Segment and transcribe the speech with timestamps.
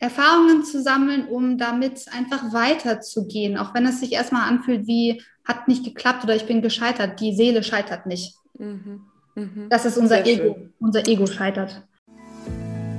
[0.00, 5.68] Erfahrungen zu sammeln, um damit einfach weiterzugehen, auch wenn es sich erstmal anfühlt wie hat
[5.68, 7.20] nicht geklappt oder ich bin gescheitert.
[7.20, 8.34] Die Seele scheitert nicht.
[8.58, 9.02] Mhm.
[9.34, 9.66] Mhm.
[9.68, 10.54] Das ist unser Sehr Ego.
[10.54, 10.72] Schön.
[10.80, 11.86] Unser Ego scheitert.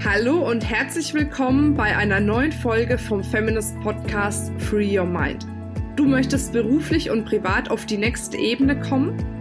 [0.05, 5.47] Hallo und herzlich willkommen bei einer neuen Folge vom Feminist Podcast Free Your Mind.
[5.95, 9.40] Du möchtest beruflich und privat auf die nächste Ebene kommen?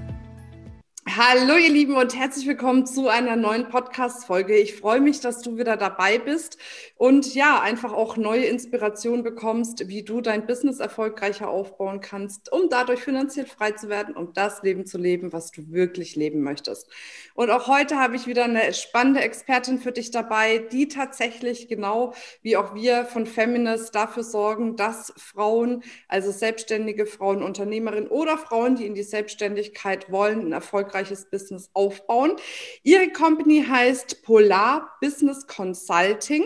[1.09, 4.55] Hallo ihr Lieben und herzlich willkommen zu einer neuen Podcast-Folge.
[4.55, 6.59] Ich freue mich, dass du wieder dabei bist
[6.95, 12.69] und ja, einfach auch neue Inspiration bekommst, wie du dein Business erfolgreicher aufbauen kannst, um
[12.69, 16.87] dadurch finanziell frei zu werden, um das Leben zu leben, was du wirklich leben möchtest.
[17.33, 22.13] Und auch heute habe ich wieder eine spannende Expertin für dich dabei, die tatsächlich genau
[22.43, 28.75] wie auch wir von Feminist dafür sorgen, dass Frauen, also selbstständige Frauen, Unternehmerinnen oder Frauen,
[28.75, 32.35] die in die Selbstständigkeit wollen, ein erfolgreiches erfolgreiches Business aufbauen.
[32.83, 36.45] Ihre Company heißt Polar Business Consulting.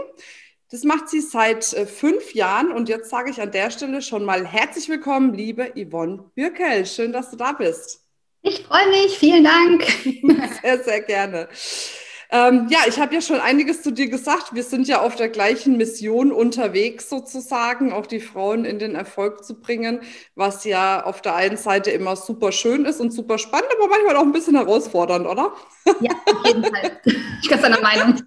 [0.71, 4.25] Das macht sie seit äh, fünf Jahren und jetzt sage ich an der Stelle schon
[4.25, 6.85] mal herzlich willkommen, liebe Yvonne Birkel.
[6.85, 8.01] Schön, dass du da bist.
[8.41, 9.83] Ich freue mich, vielen Dank.
[10.61, 11.49] Sehr, sehr gerne.
[12.31, 14.53] Ähm, ja, ich habe ja schon einiges zu dir gesagt.
[14.53, 19.43] Wir sind ja auf der gleichen Mission unterwegs, sozusagen, auch die Frauen in den Erfolg
[19.43, 20.01] zu bringen,
[20.35, 24.15] was ja auf der einen Seite immer super schön ist und super spannend, aber manchmal
[24.17, 25.53] auch ein bisschen herausfordernd, oder?
[26.01, 26.99] Ja, auf jeden Fall.
[27.41, 28.21] Ich bin deiner Meinung.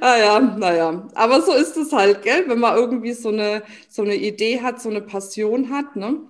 [0.00, 1.08] ah ja, naja.
[1.14, 2.44] Aber so ist es halt, gell?
[2.48, 6.20] Wenn man irgendwie so eine, so eine Idee hat, so eine Passion hat, ne?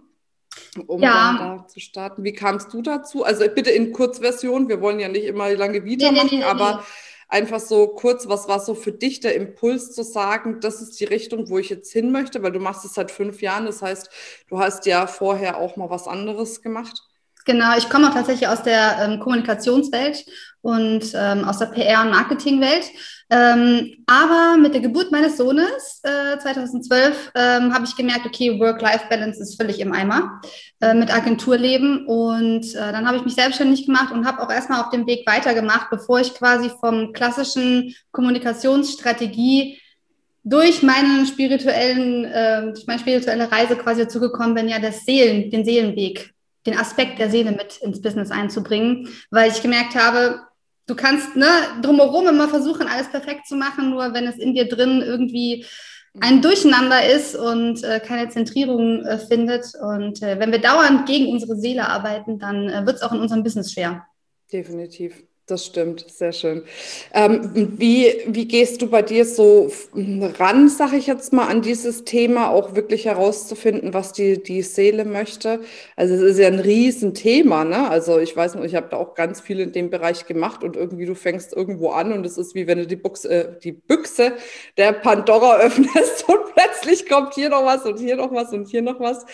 [0.87, 1.37] Um ja.
[1.39, 2.25] dann da zu starten.
[2.25, 3.25] Wie kamst du dazu?
[3.25, 6.45] Also bitte in Kurzversion, wir wollen ja nicht immer lange wieder nee, machen, nee, nee,
[6.45, 6.85] aber
[7.29, 11.05] einfach so kurz, was war so für dich der Impuls zu sagen, das ist die
[11.05, 14.09] Richtung, wo ich jetzt hin möchte, weil du machst es seit fünf Jahren, das heißt,
[14.49, 17.03] du hast ja vorher auch mal was anderes gemacht.
[17.45, 20.25] Genau, ich komme auch tatsächlich aus der ähm, Kommunikationswelt
[20.65, 22.85] und ähm, aus der PR- und Marketingwelt.
[23.29, 29.43] Ähm, aber mit der Geburt meines Sohnes äh, 2012 ähm, habe ich gemerkt, okay, Work-Life-Balance
[29.43, 30.41] ist völlig im Eimer
[30.81, 32.07] äh, mit Agenturleben.
[32.07, 35.27] Und äh, dann habe ich mich selbstständig gemacht und habe auch erstmal auf dem Weg
[35.27, 39.79] weitergemacht, bevor ich quasi vom klassischen Kommunikationsstrategie
[40.45, 45.51] durch meinen spirituellen, äh, durch meine spirituelle Reise quasi dazu gekommen bin, ja, das Seelen,
[45.51, 46.35] den Seelenweg
[46.67, 50.41] den Aspekt der Seele mit ins Business einzubringen, weil ich gemerkt habe,
[50.87, 51.47] du kannst ne,
[51.83, 55.67] drumherum immer versuchen, alles perfekt zu machen, nur wenn es in dir drin irgendwie
[56.21, 59.75] ein Durcheinander ist und äh, keine Zentrierung äh, findet.
[59.75, 63.21] Und äh, wenn wir dauernd gegen unsere Seele arbeiten, dann äh, wird es auch in
[63.21, 64.07] unserem Business schwer.
[64.53, 65.25] Definitiv.
[65.47, 66.65] Das stimmt, sehr schön.
[67.13, 72.05] Ähm, wie, wie gehst du bei dir so ran, sage ich jetzt mal, an dieses
[72.05, 75.61] Thema, auch wirklich herauszufinden, was die, die Seele möchte?
[75.97, 77.91] Also es ist ja ein Riesenthema, ne?
[77.91, 80.77] Also ich weiß nicht, ich habe da auch ganz viel in dem Bereich gemacht und
[80.77, 83.73] irgendwie du fängst irgendwo an und es ist wie wenn du die, Buchse, äh, die
[83.73, 84.33] Büchse
[84.79, 88.81] der Pandora öffnest und plötzlich kommt hier noch was und hier noch was und hier
[88.81, 89.27] noch was.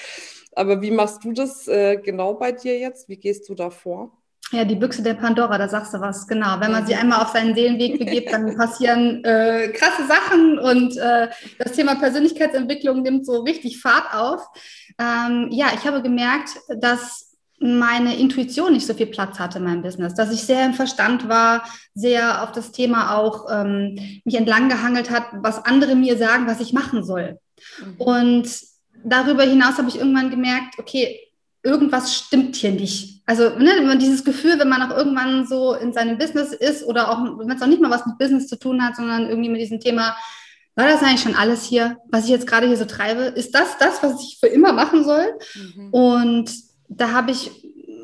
[0.57, 3.09] Aber wie machst du das äh, genau bei dir jetzt?
[3.09, 4.20] Wie gehst du da vor?
[4.53, 6.59] Ja, die Büchse der Pandora, da sagst du was, genau.
[6.59, 11.29] Wenn man sie einmal auf seinen Seelenweg begibt, dann passieren äh, krasse Sachen und äh,
[11.59, 14.45] das Thema Persönlichkeitsentwicklung nimmt so richtig Fahrt auf.
[14.99, 16.51] Ähm, ja, ich habe gemerkt,
[16.81, 17.31] dass
[17.61, 21.29] meine Intuition nicht so viel Platz hatte in meinem Business, dass ich sehr im Verstand
[21.29, 21.63] war,
[21.95, 26.61] sehr auf das Thema auch ähm, mich entlang gehangelt hat, was andere mir sagen, was
[26.61, 27.39] ich machen soll.
[27.79, 27.95] Mhm.
[27.99, 28.51] Und
[29.05, 31.21] darüber hinaus habe ich irgendwann gemerkt, okay,
[31.63, 33.20] irgendwas stimmt hier nicht.
[33.31, 37.39] Also ne, dieses Gefühl, wenn man auch irgendwann so in seinem Business ist oder auch,
[37.39, 39.79] wenn es auch nicht mal was mit Business zu tun hat, sondern irgendwie mit diesem
[39.79, 40.17] Thema,
[40.75, 43.23] war das eigentlich schon alles hier, was ich jetzt gerade hier so treibe?
[43.23, 45.39] Ist das das, was ich für immer machen soll?
[45.55, 45.91] Mhm.
[45.91, 46.51] Und
[46.89, 47.53] da habe ich,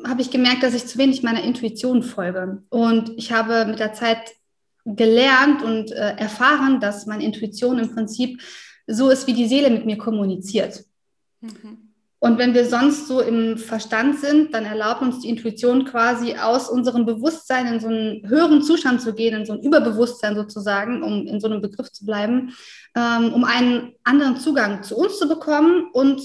[0.05, 2.63] hab ich gemerkt, dass ich zu wenig meiner Intuition folge.
[2.69, 4.31] Und ich habe mit der Zeit
[4.85, 8.41] gelernt und äh, erfahren, dass meine Intuition im Prinzip
[8.87, 10.85] so ist, wie die Seele mit mir kommuniziert.
[11.41, 11.86] Mhm.
[12.19, 16.67] Und wenn wir sonst so im Verstand sind, dann erlaubt uns die Intuition quasi aus
[16.67, 21.27] unserem Bewusstsein in so einen höheren Zustand zu gehen, in so ein Überbewusstsein sozusagen, um
[21.27, 22.53] in so einem Begriff zu bleiben,
[22.95, 26.21] ähm, um einen anderen Zugang zu uns zu bekommen und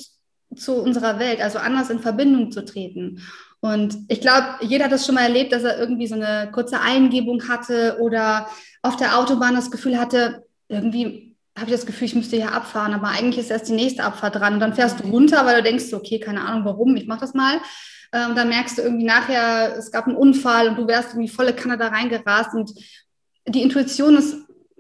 [0.57, 3.21] zu unserer Welt, also anders in Verbindung zu treten.
[3.61, 6.81] Und ich glaube, jeder hat das schon mal erlebt, dass er irgendwie so eine kurze
[6.81, 8.49] Eingebung hatte oder
[8.81, 12.95] auf der Autobahn das Gefühl hatte, irgendwie habe ich das Gefühl, ich müsste hier abfahren,
[12.95, 14.55] aber eigentlich ist erst die nächste Abfahrt dran.
[14.55, 17.35] Und dann fährst du runter, weil du denkst, okay, keine Ahnung warum, ich mache das
[17.35, 17.61] mal.
[18.13, 21.29] Ähm, und dann merkst du irgendwie nachher, es gab einen Unfall und du wärst irgendwie
[21.29, 22.55] volle Kanada reingerast.
[22.55, 22.73] Und
[23.47, 24.37] die Intuition ist,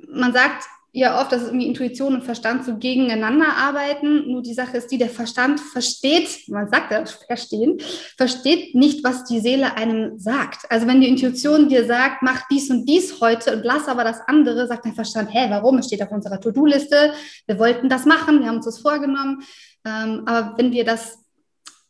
[0.09, 4.31] man sagt, ja oft, dass irgendwie Intuition und Verstand so gegeneinander arbeiten.
[4.31, 7.79] Nur die Sache ist die, der Verstand versteht, man sagt ja verstehen,
[8.17, 10.71] versteht nicht, was die Seele einem sagt.
[10.71, 14.21] Also wenn die Intuition dir sagt, mach dies und dies heute und lass aber das
[14.27, 15.79] andere, sagt der Verstand, hä, warum?
[15.79, 17.15] Es steht auf unserer To-Do-Liste,
[17.47, 19.43] wir wollten das machen, wir haben uns das vorgenommen.
[19.87, 21.19] Ähm, aber wenn wir das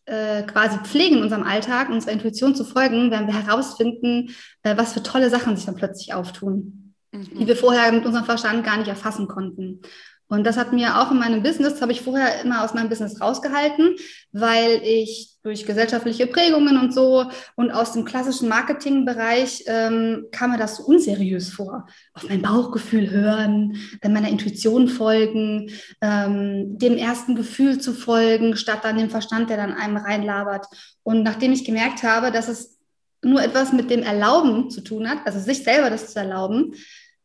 [0.07, 4.31] äh, quasi pflegen in unserem Alltag, unserer Intuition zu folgen, werden wir herausfinden,
[4.63, 6.82] äh, was für tolle Sachen sich dann plötzlich auftun
[7.13, 7.39] mhm.
[7.39, 9.81] die wir vorher mit unserem Verstand gar nicht erfassen konnten.
[10.33, 13.21] Und das hat mir auch in meinem Business, habe ich vorher immer aus meinem Business
[13.21, 13.97] rausgehalten,
[14.33, 20.57] weil ich durch gesellschaftliche Prägungen und so und aus dem klassischen Marketingbereich ähm, kam mir
[20.57, 21.87] das so unseriös vor.
[22.15, 25.71] Auf mein Bauchgefühl hören, meiner Intuition folgen,
[26.01, 30.65] ähm, dem ersten Gefühl zu folgen, statt dann dem Verstand, der dann einem reinlabert.
[31.03, 32.79] Und nachdem ich gemerkt habe, dass es
[33.23, 36.75] nur etwas mit dem Erlauben zu tun hat, also sich selber das zu erlauben,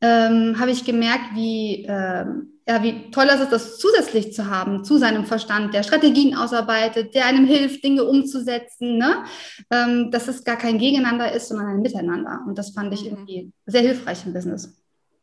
[0.02, 4.84] ähm, habe ich gemerkt, wie, ähm, ja, wie toll es ist, das zusätzlich zu haben
[4.84, 9.24] zu seinem Verstand, der Strategien ausarbeitet, der einem hilft, Dinge umzusetzen, ne?
[9.72, 12.42] Ähm, dass es gar kein Gegeneinander ist, sondern ein Miteinander.
[12.48, 13.12] Und das fand ich mhm.
[13.12, 14.74] irgendwie sehr hilfreich im Business.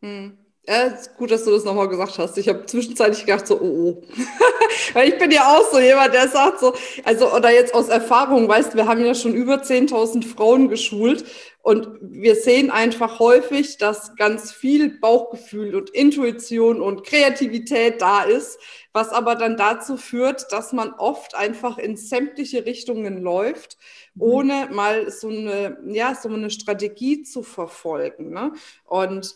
[0.01, 0.39] Mhm.
[0.67, 2.39] Ja, ist gut, dass du das nochmal gesagt hast.
[2.39, 4.03] Ich habe zwischenzeitlich gedacht, so, oh, oh.
[4.95, 6.73] Weil ich bin ja auch so jemand, der sagt so,
[7.05, 11.25] also, oder jetzt aus Erfahrung, weißt wir haben ja schon über 10.000 Frauen geschult
[11.65, 18.59] und wir sehen einfach häufig, dass ganz viel Bauchgefühl und Intuition und Kreativität da ist,
[18.93, 23.79] was aber dann dazu führt, dass man oft einfach in sämtliche Richtungen läuft,
[24.13, 24.23] mhm.
[24.23, 28.29] ohne mal so eine, ja, so eine Strategie zu verfolgen.
[28.29, 28.53] Ne?
[28.85, 29.35] Und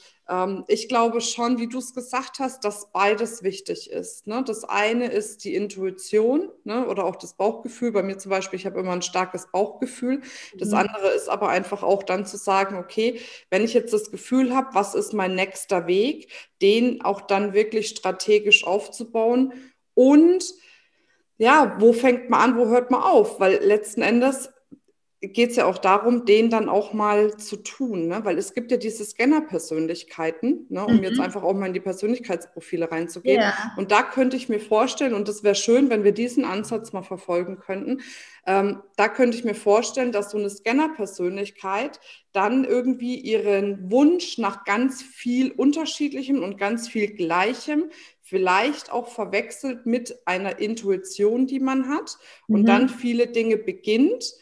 [0.67, 4.27] ich glaube schon, wie du es gesagt hast, dass beides wichtig ist.
[4.27, 4.45] Ne?
[4.45, 6.87] Das eine ist die Intuition ne?
[6.87, 7.93] oder auch das Bauchgefühl.
[7.93, 10.21] Bei mir zum Beispiel, ich habe immer ein starkes Bauchgefühl.
[10.59, 10.77] Das mhm.
[10.77, 14.75] andere ist aber einfach auch dann zu sagen, okay, wenn ich jetzt das Gefühl habe,
[14.75, 19.55] was ist mein nächster Weg, den auch dann wirklich strategisch aufzubauen
[19.95, 20.45] und
[21.39, 23.41] ja, wo fängt man an, wo hört man auf?
[23.41, 24.51] Weil letzten Endes
[25.21, 28.21] geht es ja auch darum, den dann auch mal zu tun, ne?
[28.23, 30.87] weil es gibt ja diese Scanner-Persönlichkeiten, ne?
[30.87, 31.03] um mhm.
[31.03, 33.41] jetzt einfach auch mal in die Persönlichkeitsprofile reinzugehen.
[33.41, 33.73] Ja.
[33.77, 37.03] Und da könnte ich mir vorstellen, und das wäre schön, wenn wir diesen Ansatz mal
[37.03, 38.01] verfolgen könnten,
[38.47, 41.99] ähm, da könnte ich mir vorstellen, dass so eine Scanner-Persönlichkeit
[42.33, 47.91] dann irgendwie ihren Wunsch nach ganz viel Unterschiedlichem und ganz viel Gleichem
[48.23, 52.67] vielleicht auch verwechselt mit einer Intuition, die man hat und mhm.
[52.67, 54.35] dann viele Dinge beginnt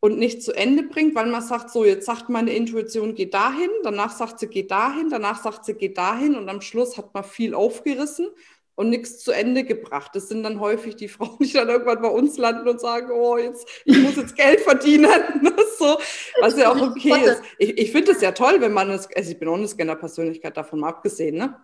[0.00, 3.70] und nicht zu Ende bringt, weil man sagt, so, jetzt sagt meine Intuition, geh dahin,
[3.82, 7.22] danach sagt sie, geh dahin, danach sagt sie, geh dahin und am Schluss hat man
[7.22, 8.28] viel aufgerissen
[8.76, 10.12] und nichts zu Ende gebracht.
[10.14, 13.36] Das sind dann häufig die Frauen, die dann irgendwann bei uns landen und sagen, oh,
[13.36, 15.10] jetzt, ich muss jetzt Geld verdienen.
[15.78, 15.98] so,
[16.40, 17.42] was ja auch okay ist.
[17.58, 20.56] Ich, ich finde es ja toll, wenn man, das, also ich bin auch eine Scanner-Persönlichkeit
[20.56, 21.56] davon mal abgesehen, ne?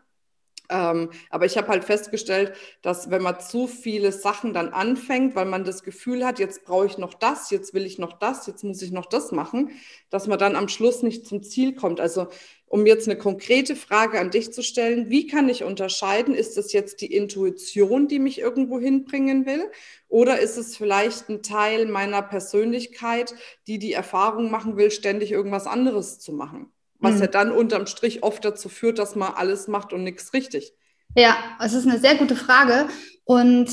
[0.71, 2.53] Ähm, aber ich habe halt festgestellt,
[2.83, 6.87] dass wenn man zu viele Sachen dann anfängt, weil man das Gefühl hat, jetzt brauche
[6.87, 9.71] ich noch das, jetzt will ich noch das, jetzt muss ich noch das machen,
[10.11, 12.01] dass man dann am Schluss nicht zum Ziel kommt.
[12.01, 12.29] Also
[12.69, 16.73] um jetzt eine konkrete Frage an dich zu stellen, wie kann ich unterscheiden, ist das
[16.73, 19.71] jetzt die Intuition, die mich irgendwo hinbringen will?
[20.09, 23.35] Oder ist es vielleicht ein Teil meiner Persönlichkeit,
[23.69, 26.73] die die Erfahrung machen will, ständig irgendwas anderes zu machen?
[26.99, 27.21] Was mhm.
[27.23, 30.73] ja dann unterm Strich oft dazu führt, dass man alles macht und nichts richtig.
[31.15, 32.89] Ja, es ist eine sehr gute Frage
[33.25, 33.71] und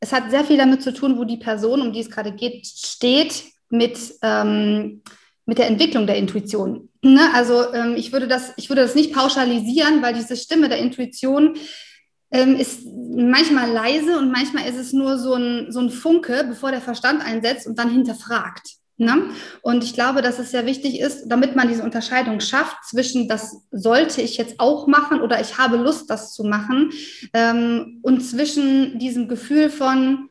[0.00, 2.66] es hat sehr viel damit zu tun, wo die Person, um die es gerade geht,
[2.66, 5.02] steht mit, ähm,
[5.44, 6.88] mit der Entwicklung der Intuition.
[7.02, 7.30] Ne?
[7.34, 11.56] Also ähm, ich, würde das, ich würde das nicht pauschalisieren, weil diese Stimme der Intuition
[12.30, 16.70] ähm, ist manchmal leise und manchmal ist es nur so ein, so ein Funke, bevor
[16.70, 18.79] der Verstand einsetzt und dann hinterfragt.
[19.00, 19.30] Ne?
[19.62, 23.62] Und ich glaube, dass es sehr wichtig ist, damit man diese Unterscheidung schafft zwischen, das
[23.70, 26.92] sollte ich jetzt auch machen oder ich habe Lust, das zu machen,
[27.32, 30.28] ähm, und zwischen diesem Gefühl von,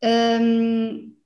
[0.00, 1.16] ähm,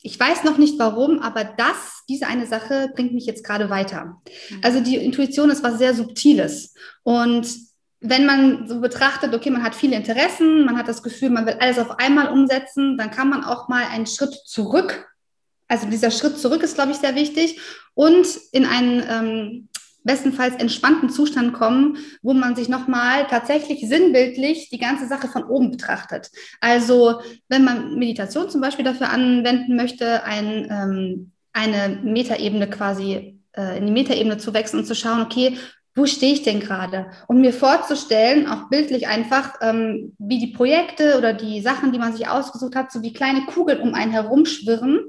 [0.00, 4.22] ich weiß noch nicht warum, aber das, diese eine Sache bringt mich jetzt gerade weiter.
[4.48, 4.60] Mhm.
[4.62, 6.72] Also die Intuition ist was sehr Subtiles.
[7.02, 7.46] Und
[8.00, 11.58] wenn man so betrachtet, okay, man hat viele Interessen, man hat das Gefühl, man will
[11.60, 15.06] alles auf einmal umsetzen, dann kann man auch mal einen Schritt zurück
[15.68, 17.60] also dieser Schritt zurück ist, glaube ich, sehr wichtig
[17.94, 19.68] und in einen ähm,
[20.06, 25.72] bestenfalls entspannten Zustand kommen, wo man sich nochmal tatsächlich sinnbildlich die ganze Sache von oben
[25.72, 26.30] betrachtet.
[26.60, 33.78] Also wenn man Meditation zum Beispiel dafür anwenden möchte, ein, ähm, eine Metaebene quasi äh,
[33.78, 35.58] in die Metaebene zu wechseln und zu schauen, okay,
[35.96, 37.06] wo stehe ich denn gerade?
[37.26, 42.14] Und mir vorzustellen, auch bildlich einfach, ähm, wie die Projekte oder die Sachen, die man
[42.14, 45.00] sich ausgesucht hat, so wie kleine Kugeln um einen herumschwirren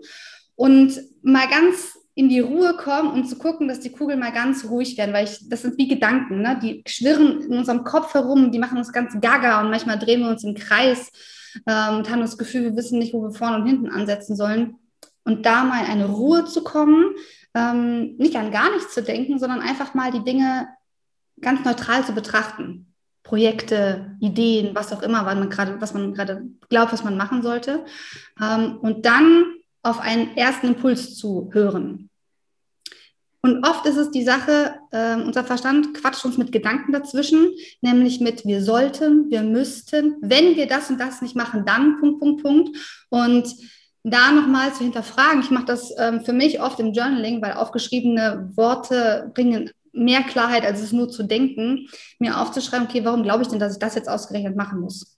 [0.57, 4.65] und mal ganz in die Ruhe kommen und zu gucken, dass die Kugeln mal ganz
[4.65, 6.59] ruhig werden, weil ich, das sind wie Gedanken, ne?
[6.61, 10.29] die schwirren in unserem Kopf herum, die machen uns ganz gaga und manchmal drehen wir
[10.29, 11.11] uns im Kreis
[11.67, 14.77] ähm, und haben das Gefühl, wir wissen nicht, wo wir vorne und hinten ansetzen sollen.
[15.23, 17.13] Und da mal in eine Ruhe zu kommen,
[17.53, 20.69] ähm, nicht an gar nichts zu denken, sondern einfach mal die Dinge
[21.39, 22.93] ganz neutral zu betrachten.
[23.21, 27.43] Projekte, Ideen, was auch immer, was man gerade, was man gerade glaubt, was man machen
[27.43, 27.85] sollte.
[28.41, 29.56] Ähm, und dann
[29.87, 32.09] auf einen ersten Impuls zu hören.
[33.41, 37.51] Und oft ist es die Sache, äh, unser Verstand quatscht uns mit Gedanken dazwischen,
[37.81, 42.19] nämlich mit wir sollten, wir müssten, wenn wir das und das nicht machen, dann Punkt,
[42.19, 42.77] Punkt, Punkt.
[43.09, 43.55] Und
[44.03, 48.51] da nochmal zu hinterfragen, ich mache das ähm, für mich oft im Journaling, weil aufgeschriebene
[48.55, 51.87] Worte bringen mehr Klarheit, als es nur zu denken,
[52.19, 55.17] mir aufzuschreiben, okay, warum glaube ich denn, dass ich das jetzt ausgerechnet machen muss?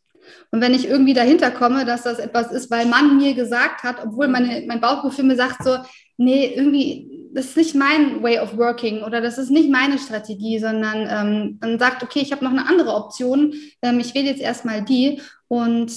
[0.51, 3.97] Und wenn ich irgendwie dahinter komme, dass das etwas ist, weil man mir gesagt hat,
[4.03, 5.77] obwohl meine, mein Bauchgefühl mir sagt so,
[6.17, 10.59] nee, irgendwie, das ist nicht mein Way of Working oder das ist nicht meine Strategie,
[10.59, 14.41] sondern ähm, dann sagt, okay, ich habe noch eine andere Option, ähm, ich wähle jetzt
[14.41, 15.91] erstmal die und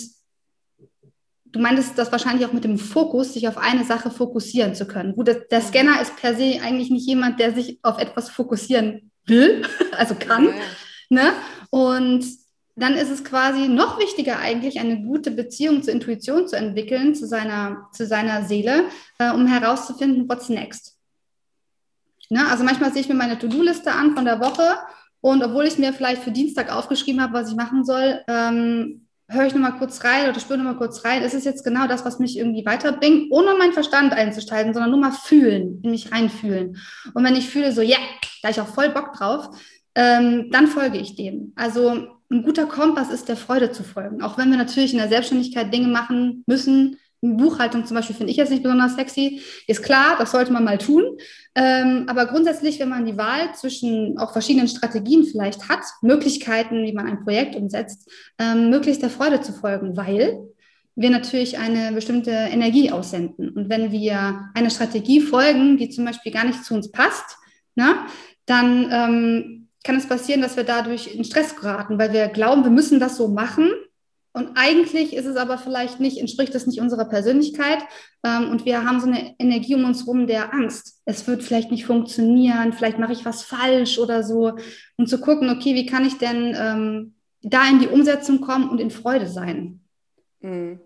[1.47, 5.15] du meintest das wahrscheinlich auch mit dem Fokus, sich auf eine Sache fokussieren zu können.
[5.15, 9.63] Gut, der Scanner ist per se eigentlich nicht jemand, der sich auf etwas fokussieren will,
[9.97, 10.47] also kann.
[10.47, 10.53] Ja.
[11.11, 11.33] Ne?
[11.71, 12.25] Und
[12.75, 17.27] dann ist es quasi noch wichtiger eigentlich, eine gute Beziehung zur Intuition zu entwickeln, zu
[17.27, 18.85] seiner, zu seiner Seele,
[19.19, 20.97] äh, um herauszufinden, what's next.
[22.31, 22.47] Ne?
[22.51, 24.79] Also manchmal sehe ich mir meine To-Do-Liste an von der Woche
[25.21, 29.47] und obwohl ich mir vielleicht für Dienstag aufgeschrieben habe, was ich machen soll, ähm, höre
[29.47, 31.23] ich nochmal kurz rein oder spüre nochmal kurz rein.
[31.23, 35.01] Ist es jetzt genau das, was mich irgendwie weiterbringt, ohne meinen Verstand einzuschalten, sondern nur
[35.01, 36.79] mal fühlen, in mich reinfühlen.
[37.15, 37.99] Und wenn ich fühle, so, ja,
[38.43, 39.49] da habe ich auch voll Bock drauf,
[39.95, 41.53] ähm, dann folge ich dem.
[41.55, 44.23] Also ein guter Kompass ist der Freude zu folgen.
[44.23, 48.37] Auch wenn wir natürlich in der Selbstständigkeit Dinge machen müssen, Buchhaltung zum Beispiel finde ich
[48.37, 49.41] jetzt nicht besonders sexy.
[49.69, 51.05] Ist klar, das sollte man mal tun.
[51.55, 56.93] Ähm, aber grundsätzlich, wenn man die Wahl zwischen auch verschiedenen Strategien vielleicht hat, Möglichkeiten, wie
[56.93, 60.41] man ein Projekt umsetzt, ähm, möglichst der Freude zu folgen, weil
[60.97, 63.51] wir natürlich eine bestimmte Energie aussenden.
[63.51, 67.37] Und wenn wir einer Strategie folgen, die zum Beispiel gar nicht zu uns passt,
[67.77, 68.07] na,
[68.47, 72.71] dann ähm, kann es passieren, dass wir dadurch in Stress geraten, weil wir glauben, wir
[72.71, 73.71] müssen das so machen
[74.35, 77.81] und eigentlich ist es aber vielleicht nicht, entspricht es nicht unserer Persönlichkeit.
[78.25, 81.03] Ähm, und wir haben so eine Energie um uns rum der Angst.
[81.05, 84.57] Es wird vielleicht nicht funktionieren, vielleicht mache ich was falsch oder so.
[84.97, 88.81] Und zu gucken, okay, wie kann ich denn ähm, da in die Umsetzung kommen und
[88.81, 89.81] in Freude sein?
[90.41, 90.81] Mhm.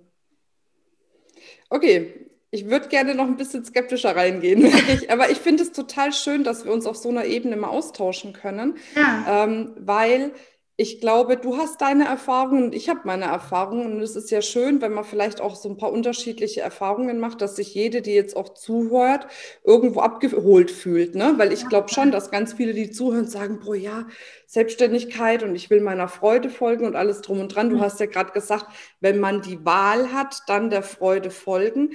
[1.69, 4.73] Okay, ich würde gerne noch ein bisschen skeptischer reingehen,
[5.09, 8.33] aber ich finde es total schön, dass wir uns auf so einer Ebene mal austauschen
[8.33, 9.45] können, ja.
[9.45, 10.33] ähm, weil
[10.79, 13.95] ich glaube, du hast deine Erfahrungen und ich habe meine Erfahrungen.
[13.95, 17.41] Und es ist ja schön, wenn man vielleicht auch so ein paar unterschiedliche Erfahrungen macht,
[17.41, 19.27] dass sich jede, die jetzt auch zuhört,
[19.65, 21.15] irgendwo abgeholt fühlt.
[21.15, 21.35] Ne?
[21.39, 24.07] Weil ich glaube schon, dass ganz viele, die zuhören, sagen, boah ja,
[24.47, 27.71] Selbstständigkeit und ich will meiner Freude folgen und alles drum und dran.
[27.71, 27.81] Du mhm.
[27.81, 28.67] hast ja gerade gesagt,
[29.01, 31.93] wenn man die Wahl hat, dann der Freude folgen.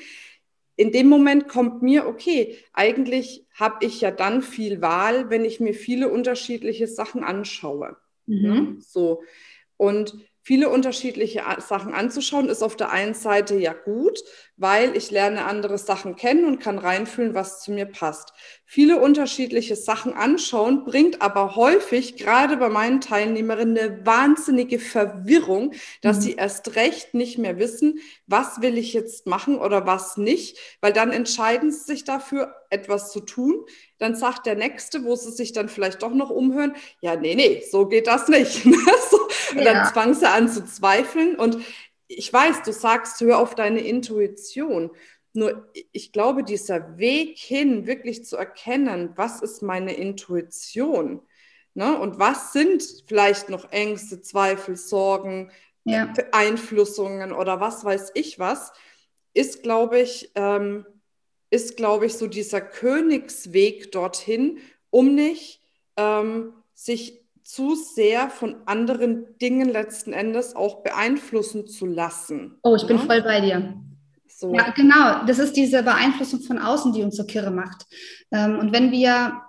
[0.82, 5.60] In dem Moment kommt mir, okay, eigentlich habe ich ja dann viel Wahl, wenn ich
[5.60, 7.98] mir viele unterschiedliche Sachen anschaue.
[8.26, 8.80] Mhm.
[8.80, 9.22] So.
[9.78, 14.20] Und viele unterschiedliche Sachen anzuschauen, ist auf der einen Seite ja gut,
[14.58, 18.34] weil ich lerne andere Sachen kennen und kann reinfühlen, was zu mir passt.
[18.66, 26.18] Viele unterschiedliche Sachen anschauen bringt aber häufig, gerade bei meinen Teilnehmerinnen, eine wahnsinnige Verwirrung, dass
[26.18, 26.22] mhm.
[26.22, 30.94] sie erst recht nicht mehr wissen, was will ich jetzt machen oder was nicht, weil
[30.94, 33.66] dann entscheiden sie sich dafür, etwas zu tun.
[33.98, 37.64] Dann sagt der Nächste, wo sie sich dann vielleicht doch noch umhören, ja, nee, nee,
[37.70, 38.64] so geht das nicht.
[39.12, 39.21] so,
[39.52, 39.74] und ja.
[39.74, 41.58] dann zwangen sie an zu zweifeln und
[42.08, 44.92] ich weiß, du sagst, hör auf deine Intuition.
[45.34, 51.22] Nur ich glaube, dieser Weg hin, wirklich zu erkennen, was ist meine Intuition
[51.74, 51.98] ne?
[51.98, 55.52] und was sind vielleicht noch Ängste, Zweifel, Sorgen,
[55.84, 56.06] ja.
[56.06, 58.72] Beeinflussungen oder was weiß ich was,
[59.34, 60.86] ist, glaube ich, ähm,
[61.50, 65.62] ist, glaube ich, so dieser Königsweg dorthin, um nicht
[65.98, 72.60] ähm, sich zu sehr von anderen Dingen letzten Endes auch beeinflussen zu lassen.
[72.64, 73.04] Oh, ich bin ja?
[73.04, 73.76] voll bei dir.
[74.28, 74.54] So.
[74.54, 75.26] Ja, genau.
[75.26, 77.86] Das ist diese Beeinflussung von außen, die uns so kirre macht.
[78.32, 79.42] Ähm, und wenn wir,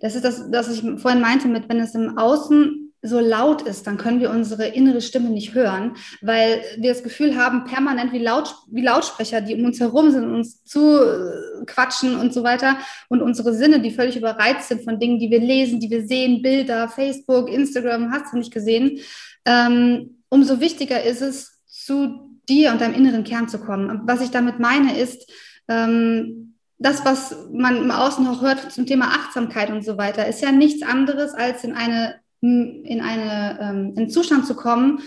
[0.00, 3.86] das ist das, was ich vorhin meinte, mit wenn es im Außen so laut ist,
[3.86, 8.18] dann können wir unsere innere Stimme nicht hören, weil wir das Gefühl haben, permanent wie,
[8.18, 12.78] Laut, wie Lautsprecher, die um uns herum sind, uns zu äh, quatschen und so weiter.
[13.08, 16.40] Und unsere Sinne, die völlig überreizt sind von Dingen, die wir lesen, die wir sehen,
[16.40, 18.98] Bilder, Facebook, Instagram, hast du nicht gesehen.
[19.44, 24.02] Ähm, umso wichtiger ist es, zu dir und deinem inneren Kern zu kommen.
[24.04, 25.30] Was ich damit meine, ist,
[25.68, 30.42] ähm, das, was man im Außen auch hört zum Thema Achtsamkeit und so weiter, ist
[30.42, 35.00] ja nichts anderes, als in eine, in eine, ähm, in einen Zustand zu kommen,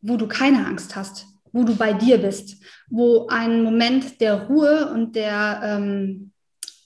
[0.00, 4.90] wo du keine Angst hast, wo du bei dir bist, wo ein Moment der Ruhe
[4.92, 6.32] und der, ähm,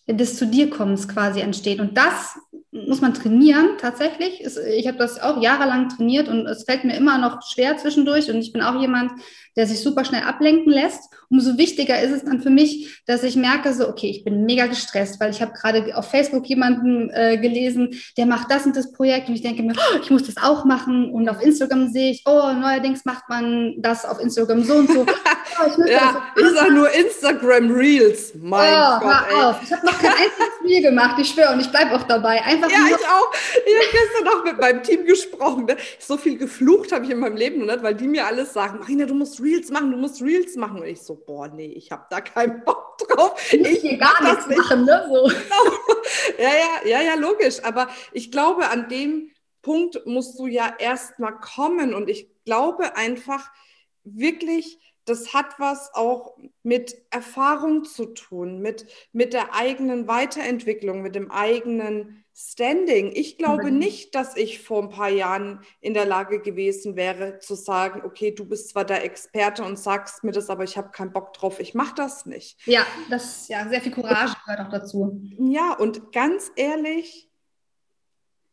[0.08, 1.80] des zu dir kommens quasi entsteht.
[1.80, 2.36] Und das
[2.72, 4.44] muss man trainieren tatsächlich.
[4.44, 8.30] Ich habe das auch jahrelang trainiert und es fällt mir immer noch schwer zwischendurch.
[8.30, 9.12] Und ich bin auch jemand,
[9.56, 11.12] der sich super schnell ablenken lässt.
[11.30, 14.66] Umso wichtiger ist es dann für mich, dass ich merke, so, okay, ich bin mega
[14.66, 18.90] gestresst, weil ich habe gerade auf Facebook jemanden äh, gelesen, der macht das und das
[18.90, 21.10] Projekt und ich denke mir, oh, ich muss das auch machen.
[21.12, 25.06] Und auf Instagram sehe ich, oh, neuerdings macht man das auf Instagram so und so.
[25.58, 28.32] Oh, ich, ja, ich sage nur Instagram Reels.
[28.40, 29.62] Mein oh, Gott, hör auf.
[29.62, 32.42] Ich habe noch kein einziges Reel gemacht, ich schwöre, und ich bleibe auch dabei.
[32.44, 33.32] Einfach ja, ich auch.
[33.66, 35.66] Ich habe gestern auch mit meinem Team gesprochen.
[35.66, 35.76] Ne?
[35.98, 39.06] So viel geflucht habe ich in meinem Leben nicht, weil die mir alles sagen, Marina,
[39.06, 40.78] du musst Reels machen, du musst Reels machen.
[40.80, 43.52] Und ich so, boah, nee, ich habe da keinen Bock drauf.
[43.52, 44.58] Ich will gar nichts nicht.
[44.58, 45.06] machen, ne?
[45.08, 45.24] So.
[45.28, 45.76] Genau.
[46.38, 47.62] Ja, ja, ja, ja, logisch.
[47.64, 49.30] Aber ich glaube, an dem
[49.62, 51.94] Punkt musst du ja erst mal kommen.
[51.94, 53.50] Und ich glaube einfach
[54.04, 61.14] wirklich, das hat was auch mit Erfahrung zu tun, mit, mit der eigenen Weiterentwicklung, mit
[61.14, 63.12] dem eigenen Standing.
[63.14, 67.54] Ich glaube nicht, dass ich vor ein paar Jahren in der Lage gewesen wäre zu
[67.54, 71.12] sagen, okay, du bist zwar der Experte und sagst mir das, aber ich habe keinen
[71.12, 72.58] Bock drauf, ich mache das nicht.
[72.66, 75.20] Ja, das ja sehr viel Courage gehört auch dazu.
[75.38, 77.30] Ja, und ganz ehrlich,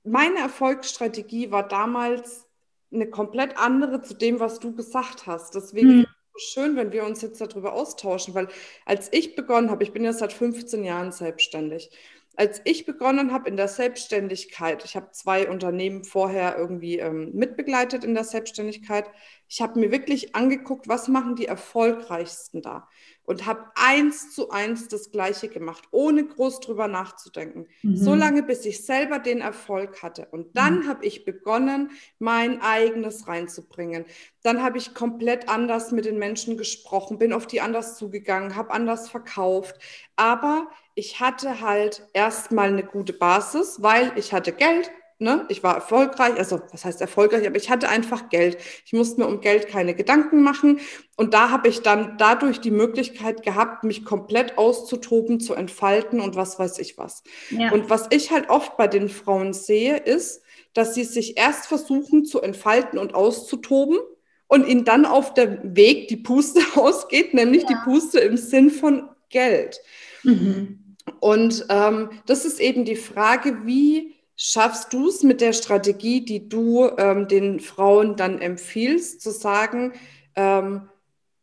[0.04, 2.46] meine Erfolgsstrategie war damals
[2.92, 5.56] eine komplett andere zu dem, was du gesagt hast.
[5.56, 6.00] Deswegen hm.
[6.02, 8.50] ist es schön, wenn wir uns jetzt darüber austauschen, weil
[8.86, 11.90] als ich begonnen habe, ich bin ja seit 15 Jahren selbstständig
[12.38, 18.04] als ich begonnen habe in der Selbstständigkeit, ich habe zwei Unternehmen vorher irgendwie ähm, mitbegleitet
[18.04, 19.10] in der Selbstständigkeit,
[19.48, 22.88] ich habe mir wirklich angeguckt, was machen die erfolgreichsten da
[23.24, 27.68] und habe eins zu eins das Gleiche gemacht, ohne groß drüber nachzudenken.
[27.82, 27.98] Mhm.
[27.98, 30.28] So lange, bis ich selber den Erfolg hatte.
[30.30, 30.88] Und dann mhm.
[30.88, 31.90] habe ich begonnen,
[32.20, 34.06] mein eigenes reinzubringen.
[34.44, 38.72] Dann habe ich komplett anders mit den Menschen gesprochen, bin auf die anders zugegangen, habe
[38.72, 39.76] anders verkauft.
[40.16, 45.46] Aber ich hatte halt erstmal eine gute Basis, weil ich hatte Geld, ne?
[45.48, 48.58] ich war erfolgreich, also was heißt erfolgreich, aber ich hatte einfach Geld.
[48.84, 50.80] Ich musste mir um Geld keine Gedanken machen.
[51.16, 56.36] Und da habe ich dann dadurch die Möglichkeit gehabt, mich komplett auszutoben, zu entfalten und
[56.36, 57.22] was weiß ich was.
[57.52, 57.72] Ja.
[57.72, 60.42] Und was ich halt oft bei den Frauen sehe, ist,
[60.74, 64.00] dass sie sich erst versuchen zu entfalten und auszutoben
[64.48, 67.70] und ihnen dann auf dem Weg die Puste ausgeht, nämlich ja.
[67.70, 69.80] die Puste im Sinn von Geld.
[70.24, 70.87] Mhm.
[71.20, 76.48] Und ähm, das ist eben die Frage, wie schaffst du es mit der Strategie, die
[76.48, 79.94] du ähm, den Frauen dann empfiehlst, zu sagen,
[80.36, 80.90] ähm,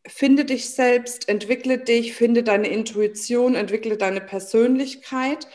[0.07, 5.47] finde dich selbst, entwickle dich, finde deine Intuition, entwickle deine Persönlichkeit,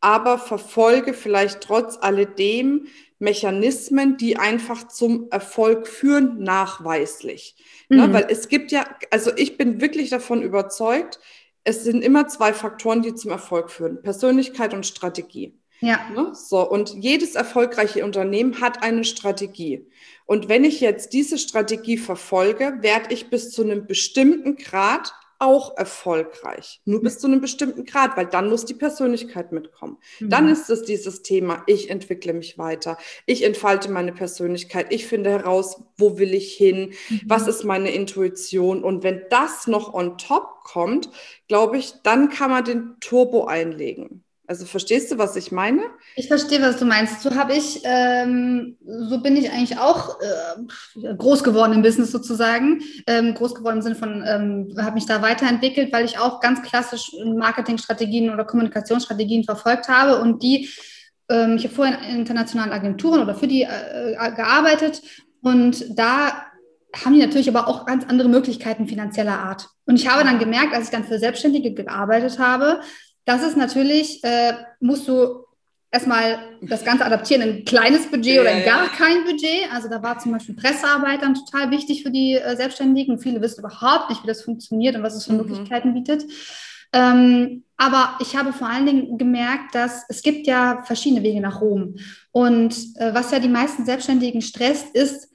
[0.00, 2.86] aber verfolge vielleicht trotz alledem
[3.18, 7.56] Mechanismen, die einfach zum Erfolg führen, nachweislich.
[7.88, 8.12] Ne, mhm.
[8.12, 8.12] Ne?
[8.12, 11.18] Weil es gibt ja, also ich bin wirklich davon überzeugt,
[11.64, 14.02] es sind immer zwei Faktoren, die zum Erfolg führen.
[14.02, 15.58] Persönlichkeit und Strategie.
[15.80, 16.08] Ja.
[16.14, 16.32] Ne?
[16.34, 19.86] So, und jedes erfolgreiche Unternehmen hat eine Strategie.
[20.26, 25.12] Und wenn ich jetzt diese Strategie verfolge, werde ich bis zu einem bestimmten Grad
[25.44, 26.80] auch erfolgreich.
[26.84, 29.98] Nur bis zu einem bestimmten Grad, weil dann muss die Persönlichkeit mitkommen.
[30.18, 30.30] Mhm.
[30.30, 35.30] Dann ist es dieses Thema, ich entwickle mich weiter, ich entfalte meine Persönlichkeit, ich finde
[35.30, 37.20] heraus, wo will ich hin, mhm.
[37.26, 38.82] was ist meine Intuition.
[38.82, 41.10] Und wenn das noch on top kommt,
[41.46, 44.23] glaube ich, dann kann man den Turbo einlegen.
[44.46, 45.82] Also verstehst du, was ich meine?
[46.16, 47.22] Ich verstehe, was du meinst.
[47.22, 52.82] So habe ich, ähm, so bin ich eigentlich auch äh, groß geworden im Business sozusagen.
[53.06, 56.60] Ähm, groß geworden im Sinne von, ähm, habe mich da weiterentwickelt, weil ich auch ganz
[56.62, 60.68] klassisch Marketingstrategien oder Kommunikationsstrategien verfolgt habe und die,
[61.30, 65.00] ähm, ich habe vorher in internationalen Agenturen oder für die äh, äh, gearbeitet
[65.40, 66.44] und da
[66.94, 69.68] haben die natürlich aber auch ganz andere Möglichkeiten finanzieller Art.
[69.86, 72.80] Und ich habe dann gemerkt, als ich dann für Selbstständige gearbeitet habe,
[73.24, 75.44] das ist natürlich, äh, musst du
[75.94, 78.90] erstmal das Ganze adaptieren in ein kleines Budget ja, oder in gar ja.
[78.90, 79.72] kein Budget.
[79.72, 83.18] Also da war zum Beispiel Pressearbeit dann total wichtig für die äh, Selbstständigen.
[83.18, 85.38] Viele wissen überhaupt nicht, wie das funktioniert und was es für mhm.
[85.38, 86.24] Möglichkeiten bietet.
[86.92, 91.60] Ähm, aber ich habe vor allen Dingen gemerkt, dass es gibt ja verschiedene Wege nach
[91.60, 91.96] Rom.
[92.32, 95.28] Und äh, was ja die meisten Selbstständigen stresst, ist,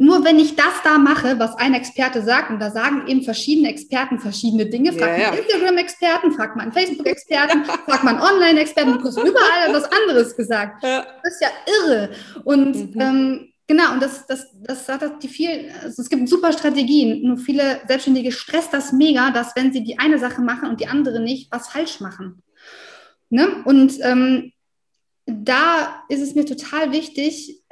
[0.00, 3.68] nur wenn ich das da mache, was ein Experte sagt, und da sagen eben verschiedene
[3.68, 7.74] Experten verschiedene Dinge, fragt ja, man Instagram-Experten, fragt man Facebook-Experten, ja.
[7.84, 10.84] fragt man Online-Experten, du kriegst überall was anderes gesagt.
[10.84, 11.04] Ja.
[11.22, 12.10] Das ist ja irre.
[12.44, 13.00] Und mhm.
[13.00, 17.36] ähm, Genau, und das, das, das sagt die viel, also es gibt super Strategien, nur
[17.36, 21.20] viele Selbstständige stresst das mega, dass wenn sie die eine Sache machen und die andere
[21.20, 22.42] nicht, was falsch machen.
[23.28, 23.62] Ne?
[23.66, 24.52] Und ähm,
[25.26, 27.62] da ist es mir total wichtig,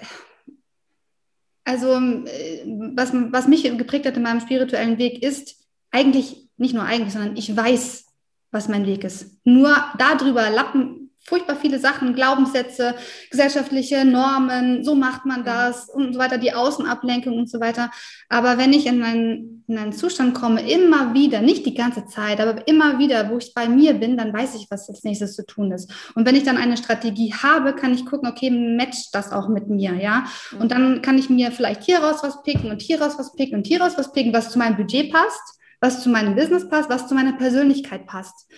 [1.66, 5.56] also äh, was, was mich geprägt hat in meinem spirituellen Weg ist,
[5.90, 8.06] eigentlich, nicht nur eigentlich, sondern ich weiß,
[8.52, 9.38] was mein Weg ist.
[9.44, 12.94] Nur darüber lappen furchtbar viele Sachen, Glaubenssätze,
[13.30, 15.44] gesellschaftliche Normen, so macht man mhm.
[15.44, 17.90] das und so weiter, die Außenablenkung und so weiter.
[18.28, 22.40] Aber wenn ich in einen, in einen Zustand komme, immer wieder, nicht die ganze Zeit,
[22.40, 25.44] aber immer wieder, wo ich bei mir bin, dann weiß ich, was als nächstes zu
[25.44, 25.92] tun ist.
[26.14, 29.68] Und wenn ich dann eine Strategie habe, kann ich gucken, okay, matcht das auch mit
[29.68, 30.24] mir, ja?
[30.52, 30.60] Mhm.
[30.60, 33.58] Und dann kann ich mir vielleicht hier raus was picken und hier raus was picken
[33.58, 36.88] und hier raus was picken, was zu meinem Budget passt was zu meinem Business passt,
[36.88, 38.48] was zu meiner Persönlichkeit passt.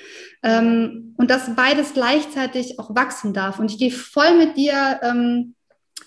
[0.42, 3.59] Ähm, und dass beides gleichzeitig auch wachsen darf.
[3.59, 5.54] Und ich gehe voll mit dir, ähm,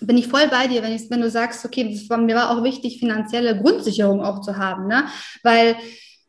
[0.00, 2.64] bin ich voll bei dir, wenn, ich, wenn du sagst, okay, war, mir war auch
[2.64, 4.88] wichtig, finanzielle Grundsicherung auch zu haben.
[4.88, 5.04] Ne?
[5.42, 5.76] Weil,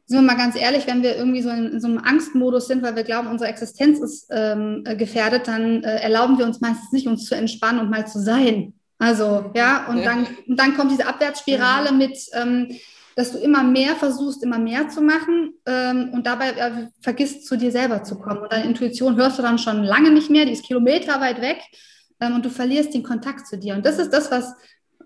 [0.05, 2.83] sind wir mal ganz ehrlich, wenn wir irgendwie so in, in so einem Angstmodus sind,
[2.83, 7.07] weil wir glauben, unsere Existenz ist ähm, gefährdet, dann äh, erlauben wir uns meistens nicht,
[7.07, 8.73] uns zu entspannen und mal zu sein.
[8.99, 10.03] Also, ja, und, ja.
[10.05, 11.91] Dann, und dann kommt diese Abwärtsspirale ja.
[11.93, 12.67] mit, ähm,
[13.15, 17.57] dass du immer mehr versuchst, immer mehr zu machen ähm, und dabei äh, vergisst, zu
[17.57, 18.41] dir selber zu kommen.
[18.41, 21.61] Und deine Intuition hörst du dann schon lange nicht mehr, die ist Kilometer weit weg
[22.19, 23.75] ähm, und du verlierst den Kontakt zu dir.
[23.75, 24.53] Und das ist das, was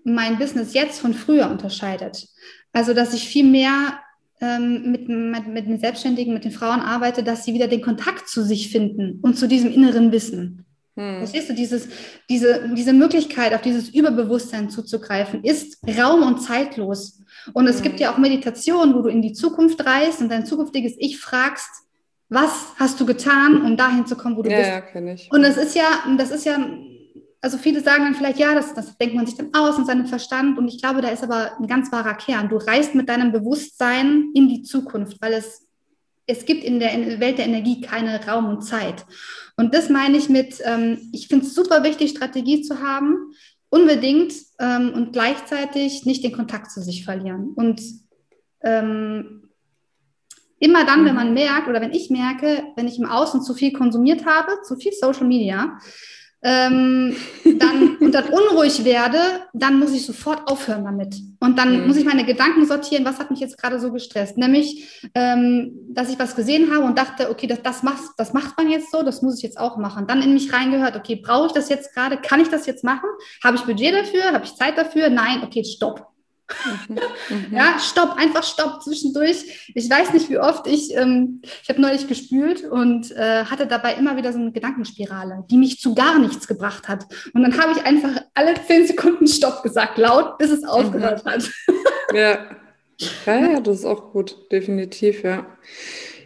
[0.04, 2.26] mein Business jetzt von früher unterscheidet.
[2.72, 3.98] Also, dass ich viel mehr
[4.40, 8.28] ähm, mit, mit, mit den Selbstständigen, mit den Frauen arbeite, dass sie wieder den Kontakt
[8.28, 10.64] zu sich finden und zu diesem inneren Wissen.
[10.98, 11.18] Hm.
[11.18, 11.88] Verstehst du, dieses,
[12.28, 17.20] diese, diese Möglichkeit, auf dieses Überbewusstsein zuzugreifen, ist raum- und zeitlos.
[17.52, 20.94] Und es gibt ja auch Meditationen, wo du in die Zukunft reist und dein zukünftiges
[20.98, 21.70] Ich fragst,
[22.28, 24.70] was hast du getan, um dahin zu kommen, wo du ja, bist.
[24.70, 25.30] Ja, kenne ich.
[25.30, 25.86] Und das ist ja,
[26.18, 26.58] das ist ja,
[27.40, 30.06] also viele sagen dann vielleicht, ja, das, das denkt man sich dann aus in seinem
[30.06, 30.58] Verstand.
[30.58, 32.48] Und ich glaube, da ist aber ein ganz wahrer Kern.
[32.48, 35.67] Du reist mit deinem Bewusstsein in die Zukunft, weil es,
[36.28, 39.06] es gibt in der Welt der Energie keine Raum und Zeit.
[39.56, 43.32] Und das meine ich mit, ähm, ich finde es super wichtig, Strategie zu haben,
[43.70, 47.54] unbedingt ähm, und gleichzeitig nicht den Kontakt zu sich verlieren.
[47.56, 47.80] Und
[48.62, 49.48] ähm,
[50.58, 53.72] immer dann, wenn man merkt oder wenn ich merke, wenn ich im Außen zu viel
[53.72, 55.78] konsumiert habe, zu viel Social Media,
[56.42, 57.16] ähm,
[57.58, 59.18] dann, und dann unruhig werde,
[59.52, 61.16] dann muss ich sofort aufhören damit.
[61.40, 61.86] Und dann mhm.
[61.86, 64.36] muss ich meine Gedanken sortieren, was hat mich jetzt gerade so gestresst.
[64.36, 68.56] Nämlich, ähm, dass ich was gesehen habe und dachte, okay, das, das, macht, das macht
[68.56, 70.06] man jetzt so, das muss ich jetzt auch machen.
[70.06, 72.16] Dann in mich reingehört, okay, brauche ich das jetzt gerade?
[72.16, 73.08] Kann ich das jetzt machen?
[73.42, 74.32] Habe ich Budget dafür?
[74.32, 75.10] Habe ich Zeit dafür?
[75.10, 76.06] Nein, okay, stopp.
[76.88, 76.98] Mhm.
[77.28, 77.54] Mhm.
[77.54, 79.70] Ja, stopp, einfach stopp zwischendurch.
[79.74, 83.94] Ich weiß nicht, wie oft ich, ähm, ich habe neulich gespült und äh, hatte dabei
[83.94, 87.04] immer wieder so eine Gedankenspirale, die mich zu gar nichts gebracht hat.
[87.34, 91.30] Und dann habe ich einfach alle zehn Sekunden Stopp gesagt, laut, bis es aufgehört mhm.
[91.30, 91.50] hat.
[92.14, 92.38] Ja.
[93.26, 95.44] ja, ja, das ist auch gut, definitiv, ja.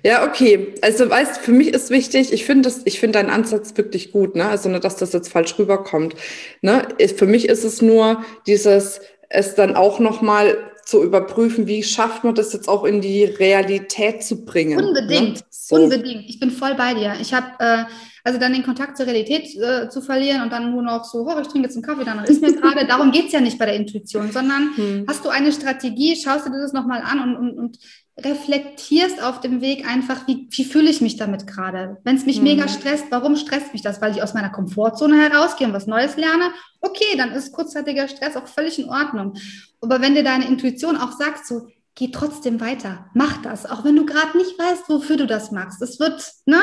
[0.04, 0.74] Ja, okay.
[0.82, 4.34] Also weißt, für mich ist wichtig, ich finde das, ich finde deinen Ansatz wirklich gut,
[4.34, 4.48] ne?
[4.48, 6.16] Also nicht, dass das jetzt falsch rüberkommt.
[6.60, 6.86] Ne?
[7.16, 9.00] Für mich ist es nur dieses,
[9.32, 14.24] es dann auch nochmal zu überprüfen, wie schafft man das jetzt auch in die Realität
[14.24, 14.78] zu bringen.
[14.78, 15.44] Unbedingt, ne?
[15.50, 15.76] so.
[15.76, 16.28] unbedingt.
[16.28, 17.14] Ich bin voll bei dir.
[17.20, 17.84] Ich habe äh,
[18.24, 21.40] also dann den Kontakt zur Realität äh, zu verlieren und dann nur noch so, oh,
[21.40, 23.66] ich trinke jetzt einen Kaffee, dann ist mir gerade, darum geht es ja nicht bei
[23.66, 25.04] der Intuition, sondern hm.
[25.08, 27.78] hast du eine Strategie, schaust du dir das nochmal an und, und, und
[28.24, 31.98] reflektierst auf dem Weg einfach, wie, wie fühle ich mich damit gerade?
[32.04, 32.44] Wenn es mich mhm.
[32.44, 34.00] mega stresst, warum stresst mich das?
[34.00, 36.50] Weil ich aus meiner Komfortzone herausgehe und was Neues lerne?
[36.80, 39.34] Okay, dann ist kurzzeitiger Stress auch völlig in Ordnung.
[39.80, 43.96] Aber wenn dir deine Intuition auch sagt, so, geh trotzdem weiter, mach das, auch wenn
[43.96, 45.80] du gerade nicht weißt, wofür du das machst.
[45.82, 46.62] Das wird, ne?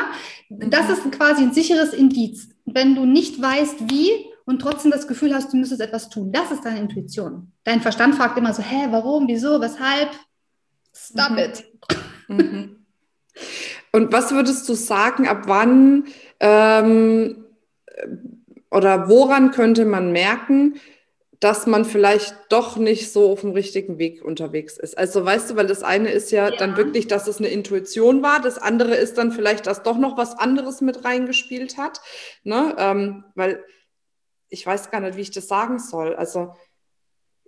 [0.49, 0.93] Das mhm.
[0.93, 2.49] ist quasi ein sicheres Indiz.
[2.65, 4.11] Wenn du nicht weißt, wie
[4.45, 7.51] und trotzdem das Gefühl hast, du müsstest etwas tun, das ist deine Intuition.
[7.63, 10.09] Dein Verstand fragt immer so, hä, warum, wieso, weshalb?
[11.07, 11.37] Stop mhm.
[11.37, 11.65] it.
[12.27, 12.85] Mhm.
[13.91, 16.05] Und was würdest du sagen, ab wann
[16.39, 17.45] ähm,
[18.71, 20.79] oder woran könnte man merken,
[21.39, 24.97] dass man vielleicht doch nicht so auf dem richtigen Weg unterwegs ist.
[24.97, 28.21] Also weißt du, weil das eine ist ja, ja, dann wirklich, dass es eine Intuition
[28.21, 32.01] war, das andere ist dann vielleicht, dass doch noch was anderes mit reingespielt hat,
[32.43, 32.75] ne?
[32.77, 33.63] Ähm, weil
[34.49, 36.15] ich weiß gar nicht, wie ich das sagen soll.
[36.15, 36.55] Also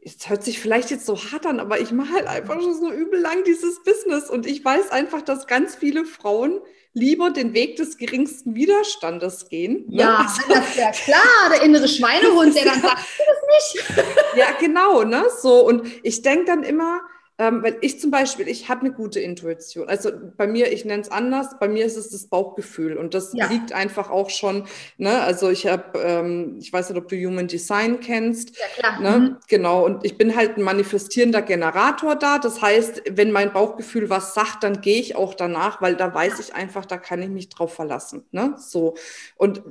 [0.03, 2.91] es hört sich vielleicht jetzt so hart an, aber ich mache halt einfach schon so
[2.91, 6.59] übel lang dieses Business und ich weiß einfach, dass ganz viele Frauen
[6.93, 9.85] lieber den Weg des geringsten Widerstandes gehen.
[9.87, 10.01] Ne?
[10.01, 14.05] Ja, also, das ist ja klar, der innere Schweinehund, der dann sagt, das nicht.
[14.35, 15.25] ja, genau, ne?
[15.41, 17.01] So, und ich denke dann immer,
[17.41, 19.89] ähm, weil ich zum Beispiel, ich habe eine gute Intuition.
[19.89, 23.33] Also bei mir, ich nenne es anders, bei mir ist es das Bauchgefühl und das
[23.33, 23.47] ja.
[23.47, 27.47] liegt einfach auch schon, ne, also ich habe, ähm, ich weiß nicht, ob du Human
[27.47, 28.55] Design kennst.
[28.59, 28.99] Ja, klar.
[28.99, 29.19] Ne?
[29.19, 29.37] Mhm.
[29.47, 32.37] Genau, und ich bin halt ein manifestierender Generator da.
[32.37, 36.39] Das heißt, wenn mein Bauchgefühl was sagt, dann gehe ich auch danach, weil da weiß
[36.39, 38.23] ich einfach, da kann ich mich drauf verlassen.
[38.29, 38.53] Ne?
[38.59, 38.93] So.
[39.35, 39.63] Und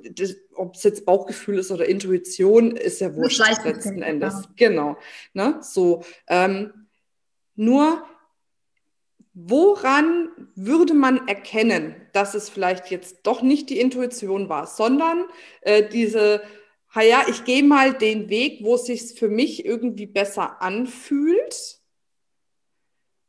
[0.57, 4.49] ob es jetzt Bauchgefühl ist oder Intuition, ist ja wurscht letzten Endes.
[4.57, 4.97] Genau.
[5.35, 5.59] Ne?
[5.61, 6.03] So.
[6.27, 6.73] Ähm,
[7.61, 8.03] nur
[9.35, 15.27] woran würde man erkennen, dass es vielleicht jetzt doch nicht die Intuition war, sondern
[15.61, 16.43] äh, diese,
[16.95, 21.81] ja, ich gehe mal den Weg, wo es sich für mich irgendwie besser anfühlt.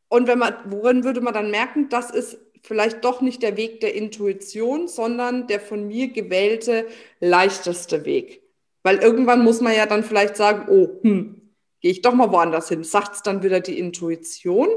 [0.07, 3.81] Und wenn man, worin würde man dann merken, das ist vielleicht doch nicht der Weg
[3.81, 6.87] der Intuition, sondern der von mir gewählte
[7.19, 8.41] leichteste Weg.
[8.83, 11.40] Weil irgendwann muss man ja dann vielleicht sagen, oh, hm,
[11.81, 12.83] gehe ich doch mal woanders hin.
[12.83, 14.69] Sagt es dann wieder die Intuition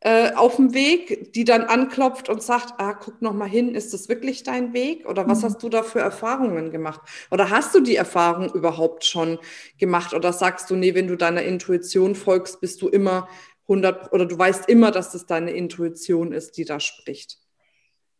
[0.00, 3.92] äh, auf dem Weg, die dann anklopft und sagt, ah, guck noch mal hin, ist
[3.92, 5.08] das wirklich dein Weg?
[5.08, 5.46] Oder was mhm.
[5.46, 7.00] hast du da für Erfahrungen gemacht?
[7.30, 9.38] Oder hast du die Erfahrung überhaupt schon
[9.78, 10.14] gemacht?
[10.14, 13.28] Oder sagst du, nee, wenn du deiner Intuition folgst, bist du immer
[13.62, 17.38] 100 oder du weißt immer, dass das deine Intuition ist, die da spricht?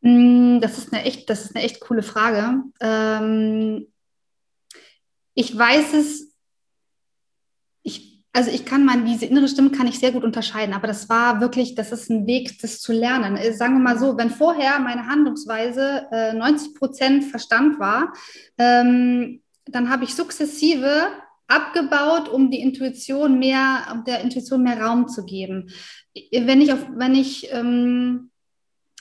[0.01, 2.63] Mm, das ist eine echt, das ist eine echt coole Frage.
[2.81, 3.87] Ähm,
[5.35, 6.37] ich weiß es
[8.33, 11.41] also ich kann mal diese innere Stimme kann ich sehr gut unterscheiden, aber das war
[11.41, 13.37] wirklich, das ist ein Weg, das zu lernen.
[13.37, 18.13] Äh, sagen wir mal so, wenn vorher meine Handlungsweise äh, 90 Prozent Verstand war,
[18.59, 21.09] ähm, dann habe ich sukzessive
[21.47, 25.71] abgebaut, um die Intuition mehr, um der Intuition mehr Raum zu geben.
[26.33, 28.28] Wenn ich auf, wenn ich ähm,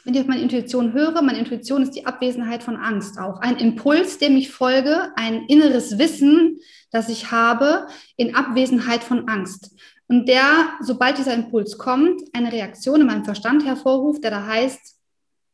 [0.07, 3.41] wenn ich auf meine Intuition höre, meine Intuition ist die Abwesenheit von Angst auch.
[3.41, 6.59] Ein Impuls, dem ich folge, ein inneres Wissen,
[6.91, 9.75] das ich habe, in Abwesenheit von Angst.
[10.07, 14.95] Und der, sobald dieser Impuls kommt, eine Reaktion in meinem Verstand hervorruft, der da heißt,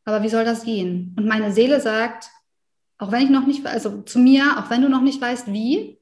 [0.04, 1.16] aber wie soll das gehen?
[1.18, 2.30] Und meine Seele sagt,
[2.98, 5.98] auch wenn ich noch nicht, also zu mir, auch wenn du noch nicht weißt, wie,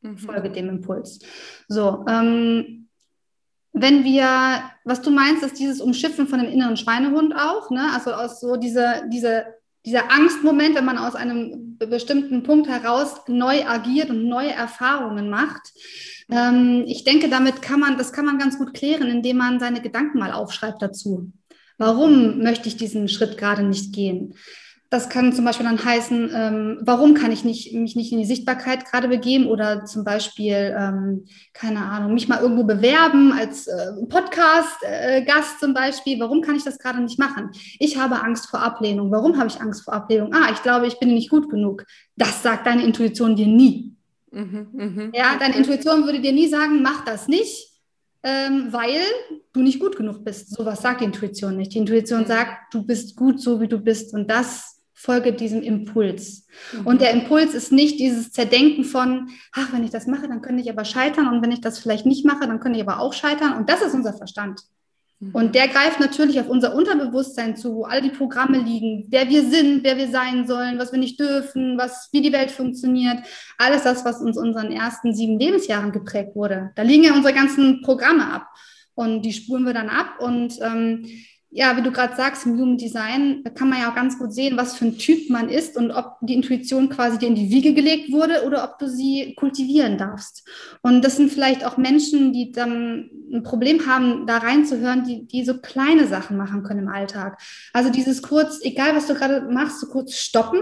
[0.00, 0.18] mhm.
[0.18, 1.20] folge dem Impuls.
[1.68, 2.81] So, ähm,
[3.72, 7.90] wenn wir, was du meinst, ist dieses Umschiffen von dem inneren Schweinehund auch, ne?
[7.94, 9.46] also aus so diese, diese,
[9.86, 15.62] dieser Angstmoment, wenn man aus einem bestimmten Punkt heraus neu agiert und neue Erfahrungen macht.
[16.30, 19.80] Ähm, ich denke, damit kann man, das kann man ganz gut klären, indem man seine
[19.80, 21.32] Gedanken mal aufschreibt dazu.
[21.78, 24.34] Warum möchte ich diesen Schritt gerade nicht gehen?
[24.92, 28.26] Das kann zum Beispiel dann heißen, ähm, warum kann ich nicht, mich nicht in die
[28.26, 31.24] Sichtbarkeit gerade begeben oder zum Beispiel, ähm,
[31.54, 36.20] keine Ahnung, mich mal irgendwo bewerben als äh, Podcast-Gast äh, zum Beispiel.
[36.20, 37.52] Warum kann ich das gerade nicht machen?
[37.78, 39.10] Ich habe Angst vor Ablehnung.
[39.10, 40.34] Warum habe ich Angst vor Ablehnung?
[40.34, 41.86] Ah, ich glaube, ich bin nicht gut genug.
[42.16, 43.96] Das sagt deine Intuition dir nie.
[44.30, 45.10] Mhm, mh.
[45.14, 47.80] Ja, deine Intuition würde dir nie sagen, mach das nicht,
[48.22, 49.00] ähm, weil
[49.54, 50.50] du nicht gut genug bist.
[50.54, 51.72] Sowas sagt die Intuition nicht.
[51.72, 52.26] Die Intuition mhm.
[52.26, 54.12] sagt, du bist gut so, wie du bist.
[54.12, 54.71] Und das
[55.02, 56.46] folge diesem Impuls.
[56.72, 56.86] Mhm.
[56.86, 60.62] Und der Impuls ist nicht dieses Zerdenken von, ach, wenn ich das mache, dann könnte
[60.62, 63.12] ich aber scheitern und wenn ich das vielleicht nicht mache, dann könnte ich aber auch
[63.12, 63.54] scheitern.
[63.56, 64.60] Und das ist unser Verstand.
[65.18, 65.34] Mhm.
[65.34, 69.42] Und der greift natürlich auf unser Unterbewusstsein zu, wo all die Programme liegen, wer wir
[69.42, 73.18] sind, wer wir sein sollen, was wir nicht dürfen, was, wie die Welt funktioniert.
[73.58, 76.70] Alles das, was uns unseren ersten sieben Lebensjahren geprägt wurde.
[76.76, 78.46] Da liegen ja unsere ganzen Programme ab.
[78.94, 80.20] Und die spulen wir dann ab.
[80.20, 81.06] Und ähm,
[81.54, 84.56] ja, wie du gerade sagst, im Human Design kann man ja auch ganz gut sehen,
[84.56, 87.74] was für ein Typ man ist und ob die Intuition quasi dir in die Wiege
[87.74, 90.48] gelegt wurde oder ob du sie kultivieren darfst.
[90.80, 95.44] Und das sind vielleicht auch Menschen, die dann ein Problem haben, da reinzuhören, die, die
[95.44, 97.38] so kleine Sachen machen können im Alltag.
[97.74, 100.60] Also dieses kurz, egal was du gerade machst, so kurz stoppen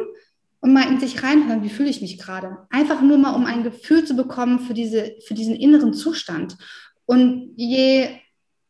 [0.58, 2.66] und mal in sich reinhören, wie fühle ich mich gerade.
[2.68, 6.56] Einfach nur mal, um ein Gefühl zu bekommen für, diese, für diesen inneren Zustand.
[7.06, 8.08] Und je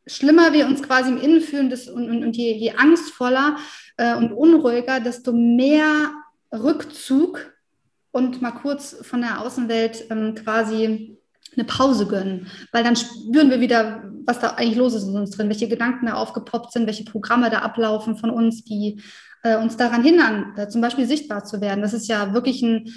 [0.07, 3.57] schlimmer wir uns quasi im Innen fühlen das, und, und, und je, je, angstvoller
[3.97, 6.13] äh, und unruhiger, desto mehr
[6.53, 7.55] Rückzug
[8.11, 11.19] und mal kurz von der Außenwelt ähm, quasi
[11.57, 15.31] eine Pause gönnen, weil dann spüren wir wieder, was da eigentlich los ist in uns
[15.31, 19.01] drin, welche Gedanken da aufgepoppt sind, welche Programme da ablaufen von uns, die
[19.43, 21.83] äh, uns daran hindern, äh, zum Beispiel sichtbar zu werden.
[21.83, 22.93] Das ist ja wirklich ein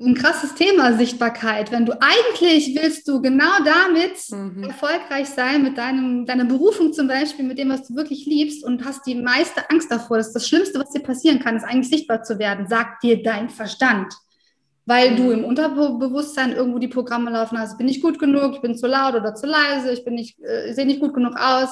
[0.00, 1.70] ein krasses Thema Sichtbarkeit.
[1.70, 4.64] Wenn du eigentlich willst du genau damit mhm.
[4.64, 8.84] erfolgreich sein, mit deinem, deiner Berufung zum Beispiel, mit dem, was du wirklich liebst und
[8.84, 10.16] hast die meiste Angst davor.
[10.16, 13.22] Das ist das Schlimmste, was dir passieren kann, ist eigentlich sichtbar zu werden, sagt dir
[13.22, 14.14] dein Verstand.
[14.90, 17.78] Weil du im Unterbewusstsein irgendwo die Programme laufen hast.
[17.78, 18.54] Bin ich gut genug?
[18.54, 19.92] Ich bin zu laut oder zu leise?
[19.92, 21.68] Ich bin nicht, äh, sehe nicht gut genug aus?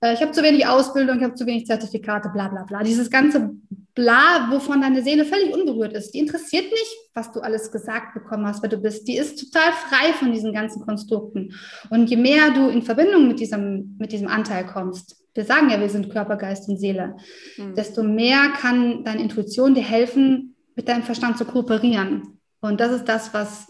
[0.00, 2.82] Äh, ich habe zu wenig Ausbildung, ich habe zu wenig Zertifikate, bla bla bla.
[2.82, 3.50] Dieses ganze
[3.94, 8.44] Bla, wovon deine Seele völlig unberührt ist, die interessiert nicht, was du alles gesagt bekommen
[8.44, 9.06] hast, wer du bist.
[9.06, 11.54] Die ist total frei von diesen ganzen Konstrukten.
[11.90, 15.78] Und je mehr du in Verbindung mit diesem, mit diesem Anteil kommst, wir sagen ja,
[15.78, 17.14] wir sind Körper, Geist und Seele,
[17.56, 17.76] mhm.
[17.76, 22.33] desto mehr kann deine Intuition dir helfen, mit deinem Verstand zu kooperieren.
[22.64, 23.66] Und das ist das, was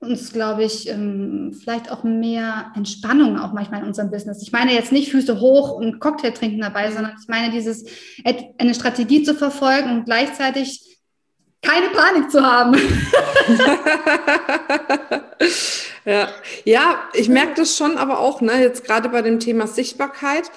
[0.00, 4.42] uns, glaube ich, ähm, vielleicht auch mehr Entspannung auch manchmal in unserem Business.
[4.42, 7.84] Ich meine jetzt nicht Füße hoch und Cocktail trinken dabei, sondern ich meine dieses,
[8.58, 10.98] eine Strategie zu verfolgen und gleichzeitig
[11.62, 12.74] keine Panik zu haben.
[16.04, 16.28] ja.
[16.64, 20.50] ja, ich merke das schon aber auch, ne, jetzt gerade bei dem Thema Sichtbarkeit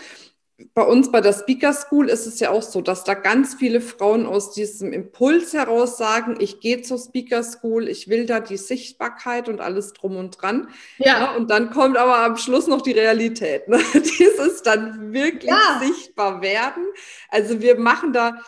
[0.73, 3.79] bei uns bei der Speaker School ist es ja auch so, dass da ganz viele
[3.79, 8.57] Frauen aus diesem Impuls heraus sagen, ich gehe zur Speaker School, ich will da die
[8.57, 10.69] Sichtbarkeit und alles drum und dran.
[10.97, 11.19] Ja.
[11.19, 13.67] ja und dann kommt aber am Schluss noch die Realität.
[13.67, 13.79] Ne?
[13.93, 15.81] Dieses dann wirklich ja.
[15.81, 16.83] sichtbar werden.
[17.29, 18.39] Also wir machen da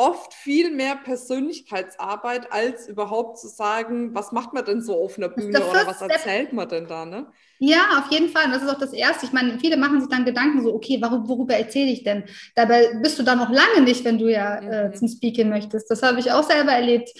[0.00, 5.28] oft viel mehr Persönlichkeitsarbeit, als überhaupt zu sagen, was macht man denn so auf einer
[5.28, 7.26] Bühne oder was erzählt man denn da, ne?
[7.58, 8.46] Ja, auf jeden Fall.
[8.46, 9.26] Und das ist auch das Erste.
[9.26, 12.24] Ich meine, viele machen sich dann Gedanken so, okay, worüber, worüber erzähle ich denn?
[12.54, 14.94] Dabei bist du da noch lange nicht, wenn du ja äh, mhm.
[14.94, 15.90] zum Speaking möchtest.
[15.90, 17.10] Das habe ich auch selber erlebt,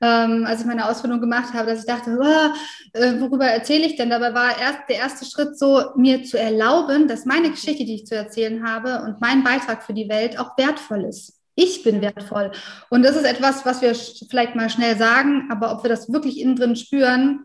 [0.00, 3.96] ähm, als ich meine Ausbildung gemacht habe, dass ich dachte, oh, äh, worüber erzähle ich
[3.96, 4.08] denn?
[4.08, 8.06] Dabei war erst der erste Schritt so, mir zu erlauben, dass meine Geschichte, die ich
[8.06, 11.39] zu erzählen habe und mein Beitrag für die Welt auch wertvoll ist.
[11.60, 12.52] Ich bin wertvoll.
[12.88, 16.40] Und das ist etwas, was wir vielleicht mal schnell sagen, aber ob wir das wirklich
[16.40, 17.44] innen drin spüren,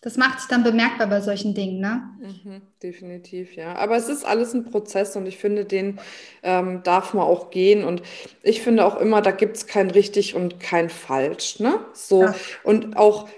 [0.00, 2.02] das macht sich dann bemerkbar bei solchen Dingen, ne?
[2.20, 3.76] Mhm, definitiv, ja.
[3.76, 6.00] Aber es ist alles ein Prozess und ich finde, den
[6.42, 7.84] ähm, darf man auch gehen.
[7.84, 8.02] Und
[8.42, 11.78] ich finde auch immer, da gibt es kein richtig und kein falsch, ne?
[11.92, 12.22] So.
[12.22, 12.34] Ja.
[12.64, 13.28] Und auch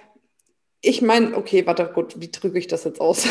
[0.86, 3.26] ich meine, okay, warte, gut, wie drücke ich das jetzt aus?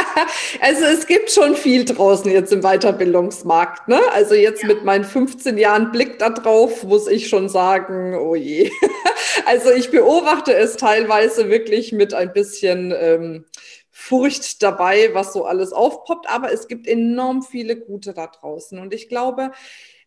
[0.60, 3.88] also es gibt schon viel draußen jetzt im Weiterbildungsmarkt.
[3.88, 4.00] Ne?
[4.12, 4.68] Also jetzt ja.
[4.68, 8.70] mit meinen 15 Jahren Blick da drauf, muss ich schon sagen, oh je.
[9.46, 13.44] also ich beobachte es teilweise wirklich mit ein bisschen ähm,
[13.90, 16.28] Furcht dabei, was so alles aufpoppt.
[16.28, 18.78] Aber es gibt enorm viele gute da draußen.
[18.78, 19.52] Und ich glaube,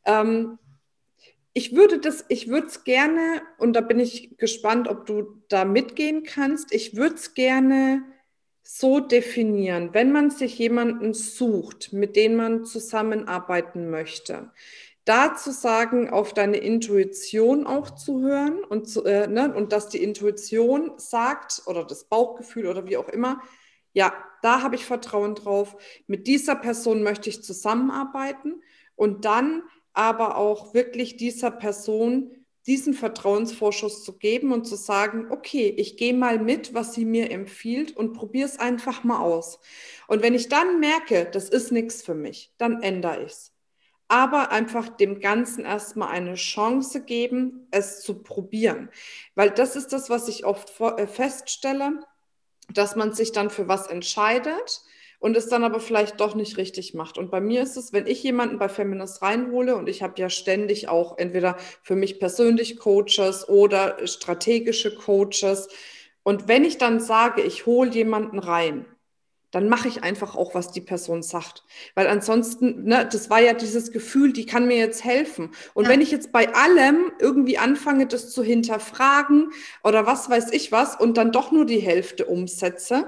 [0.06, 0.58] ähm,
[1.54, 5.66] ich würde das, ich würde es gerne, und da bin ich gespannt, ob du da
[5.66, 8.04] mitgehen kannst, ich würde es gerne
[8.64, 14.52] so definieren, wenn man sich jemanden sucht, mit dem man zusammenarbeiten möchte,
[15.04, 19.90] da zu sagen, auf deine Intuition auch zu hören und, zu, äh, ne, und dass
[19.90, 23.42] die Intuition sagt oder das Bauchgefühl oder wie auch immer,
[23.94, 25.76] ja, da habe ich Vertrauen drauf,
[26.08, 28.62] mit dieser Person möchte ich zusammenarbeiten
[28.96, 35.74] und dann aber auch wirklich dieser Person diesen Vertrauensvorschuss zu geben und zu sagen, okay,
[35.78, 39.60] ich gehe mal mit, was sie mir empfiehlt und probiere es einfach mal aus.
[40.08, 43.52] Und wenn ich dann merke, das ist nichts für mich, dann ändere ich es.
[44.08, 48.90] Aber einfach dem Ganzen erstmal eine Chance geben, es zu probieren.
[49.36, 52.02] Weil das ist das, was ich oft äh, feststelle,
[52.70, 54.84] dass man sich dann für was entscheidet
[55.22, 57.18] und es dann aber vielleicht doch nicht richtig macht.
[57.18, 60.30] Und bei mir ist es, wenn ich jemanden bei Feminist reinhole und ich habe ja
[60.30, 65.70] ständig auch entweder für mich persönlich Coaches oder strategische Coaches.
[66.24, 68.86] Und wenn ich dann sage, ich hole jemanden rein,
[69.52, 71.66] dann mache ich einfach auch, was die Person sagt.
[71.94, 75.52] Weil ansonsten, ne, das war ja dieses Gefühl, die kann mir jetzt helfen.
[75.74, 75.90] Und ja.
[75.92, 79.52] wenn ich jetzt bei allem irgendwie anfange, das zu hinterfragen
[79.84, 83.08] oder was weiß ich was und dann doch nur die Hälfte umsetze,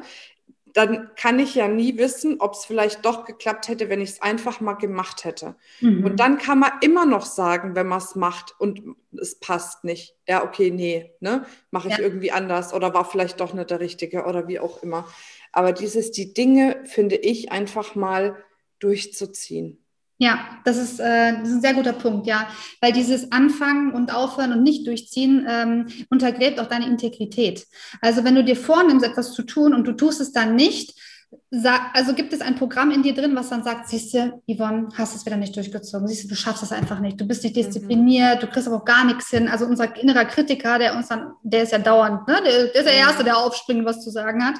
[0.73, 4.21] dann kann ich ja nie wissen, ob es vielleicht doch geklappt hätte, wenn ich es
[4.21, 5.55] einfach mal gemacht hätte.
[5.81, 6.03] Mhm.
[6.03, 8.81] Und dann kann man immer noch sagen, wenn man es macht und
[9.15, 10.15] es passt nicht.
[10.27, 12.03] Ja, okay, nee, ne, mache ich ja.
[12.03, 15.07] irgendwie anders oder war vielleicht doch nicht der Richtige oder wie auch immer.
[15.51, 18.43] Aber dieses, die Dinge, finde ich, einfach mal
[18.79, 19.82] durchzuziehen.
[20.23, 22.47] Ja, das ist, äh, das ist ein sehr guter Punkt, ja.
[22.79, 27.67] Weil dieses Anfangen und Aufhören und nicht durchziehen ähm, untergräbt auch deine Integrität.
[27.99, 30.97] Also wenn du dir vornimmst, etwas zu tun und du tust es dann nicht,
[31.93, 35.13] also gibt es ein Programm in dir drin, was dann sagt, siehst du, Yvonne, hast
[35.13, 37.63] es wieder nicht durchgezogen, siehst du, du schaffst es einfach nicht, du bist nicht mhm.
[37.63, 38.39] diszipliniert, mhm.
[38.39, 39.49] du kriegst aber auch gar nichts hin.
[39.49, 42.39] Also unser innerer Kritiker, der uns dann, der ist ja dauernd, ne?
[42.45, 44.55] der, der ist der Erste, der aufspringt, was zu sagen hat.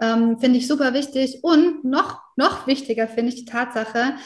[0.00, 1.44] Ähm, finde ich super wichtig.
[1.44, 4.16] Und noch, noch wichtiger finde ich die Tatsache,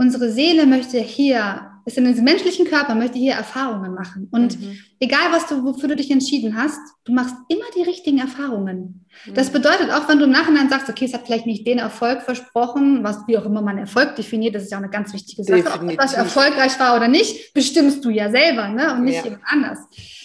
[0.00, 4.28] unsere Seele möchte hier, ist in diesem menschlichen Körper, möchte hier Erfahrungen machen.
[4.30, 4.78] Und mhm.
[4.98, 9.04] egal, was du, wofür du dich entschieden hast, du machst immer die richtigen Erfahrungen.
[9.26, 9.34] Mhm.
[9.34, 12.22] Das bedeutet auch, wenn du im Nachhinein sagst, okay, es hat vielleicht nicht den Erfolg
[12.22, 15.44] versprochen, was wie auch immer man Erfolg definiert, das ist ja auch eine ganz wichtige
[15.44, 15.56] Sache.
[15.58, 15.82] Definitiv.
[15.82, 18.94] Ob etwas erfolgreich war oder nicht, bestimmst du ja selber, ne?
[18.94, 19.24] Und nicht ja.
[19.24, 19.78] jemand anders.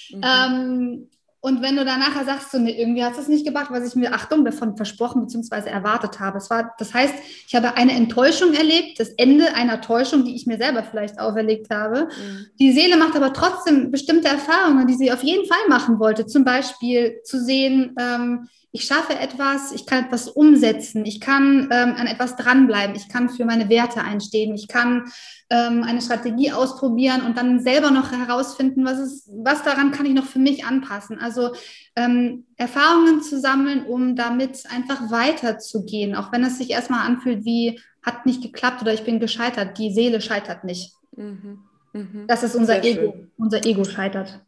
[0.10, 0.22] Mhm.
[0.24, 1.10] Ähm,
[1.46, 3.88] Und wenn du dann nachher sagst, so, nee, irgendwie hast du es nicht gemacht, was
[3.88, 5.70] ich mir, Achtung, davon versprochen bzw.
[5.70, 6.40] erwartet habe.
[6.40, 7.14] Es war, das heißt,
[7.48, 11.70] ich habe eine Enttäuschung erlebt, das Ende einer Täuschung, die ich mir selber vielleicht auferlegt
[11.70, 12.06] habe.
[12.06, 12.48] Mhm.
[12.58, 16.26] Die Seele macht aber trotzdem bestimmte Erfahrungen, die sie auf jeden Fall machen wollte.
[16.26, 21.96] Zum Beispiel zu sehen, ähm, ich schaffe etwas, ich kann etwas umsetzen, ich kann ähm,
[21.96, 25.06] an etwas dranbleiben, ich kann für meine Werte einstehen, ich kann
[25.50, 30.14] ähm, eine Strategie ausprobieren und dann selber noch herausfinden, was, ist, was daran kann ich
[30.14, 31.20] noch für mich anpassen.
[31.20, 31.54] Also
[31.96, 37.80] ähm, Erfahrungen zu sammeln, um damit einfach weiterzugehen, auch wenn es sich erstmal anfühlt wie
[38.04, 39.78] hat nicht geklappt oder ich bin gescheitert.
[39.78, 40.92] Die Seele scheitert nicht.
[41.16, 41.60] Mhm.
[41.94, 42.26] Mhm.
[42.28, 43.14] Das ist unser Sehr Ego.
[43.14, 43.32] Schön.
[43.38, 44.42] Unser Ego scheitert.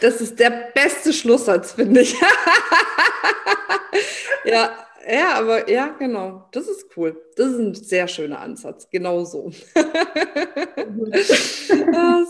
[0.00, 2.14] Das ist der beste Schlusssatz, finde ich.
[4.44, 6.48] ja, ja, aber ja, genau.
[6.52, 7.20] Das ist cool.
[7.36, 8.88] Das ist ein sehr schöner Ansatz.
[8.90, 9.50] Genau so.
[9.74, 9.82] oh,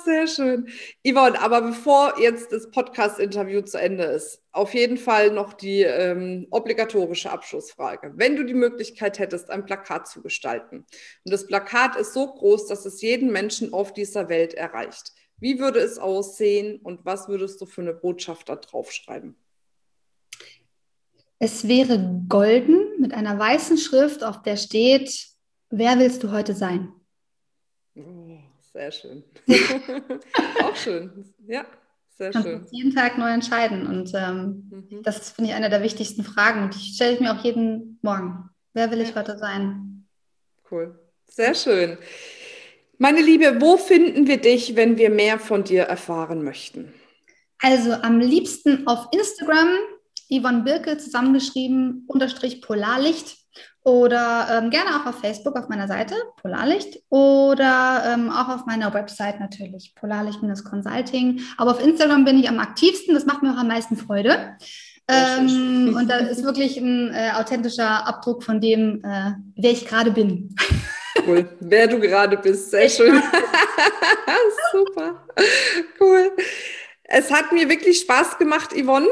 [0.05, 0.68] sehr schön.
[1.07, 6.47] Yvonne, aber bevor jetzt das Podcast-Interview zu Ende ist, auf jeden Fall noch die ähm,
[6.51, 8.12] obligatorische Abschlussfrage.
[8.14, 10.86] Wenn du die Möglichkeit hättest, ein Plakat zu gestalten
[11.24, 15.59] und das Plakat ist so groß, dass es jeden Menschen auf dieser Welt erreicht, wie
[15.59, 19.36] würde es aussehen und was würdest du für eine Botschaft da draufschreiben?
[21.38, 25.28] Es wäre golden mit einer weißen Schrift, auf der steht,
[25.70, 26.93] wer willst du heute sein?
[27.97, 28.38] Oh,
[28.72, 29.24] sehr schön.
[30.62, 31.32] Auch schön.
[31.47, 31.64] Ja,
[32.11, 32.66] sehr Kannst schön.
[32.70, 33.86] jeden Tag neu entscheiden.
[33.86, 35.03] Und ähm, mhm.
[35.03, 36.64] das finde ich eine der wichtigsten Fragen.
[36.64, 38.51] Und die stelle ich mir auch jeden Morgen.
[38.74, 40.07] Wer will ich heute sein?
[40.70, 40.99] Cool.
[41.26, 41.97] Sehr schön.
[43.03, 46.92] Meine Liebe, wo finden wir dich, wenn wir mehr von dir erfahren möchten?
[47.59, 49.68] Also am liebsten auf Instagram,
[50.30, 53.38] Yvonne Birke zusammengeschrieben, unterstrich Polarlicht.
[53.84, 56.98] Oder ähm, gerne auch auf Facebook auf meiner Seite, Polarlicht.
[57.09, 61.40] Oder ähm, auch auf meiner Website natürlich, Polarlicht-Consulting.
[61.57, 64.59] Aber auf Instagram bin ich am aktivsten, das macht mir auch am meisten Freude.
[65.09, 70.11] Ähm, und da ist wirklich ein äh, authentischer Abdruck von dem, äh, wer ich gerade
[70.11, 70.55] bin.
[71.30, 71.48] Cool.
[71.60, 72.70] Wer du gerade bist.
[72.70, 73.22] Sehr schön.
[74.72, 75.26] Super.
[76.00, 76.32] Cool.
[77.04, 79.08] Es hat mir wirklich Spaß gemacht, Yvonne.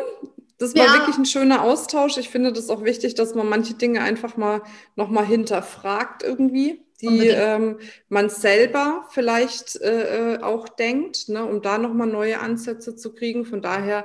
[0.58, 0.92] Das war ja.
[0.94, 2.16] wirklich ein schöner Austausch.
[2.16, 4.62] Ich finde das auch wichtig, dass man manche Dinge einfach mal
[4.96, 11.78] nochmal hinterfragt irgendwie, die ähm, man selber vielleicht äh, äh, auch denkt, ne, um da
[11.78, 13.44] nochmal neue Ansätze zu kriegen.
[13.44, 14.04] Von daher,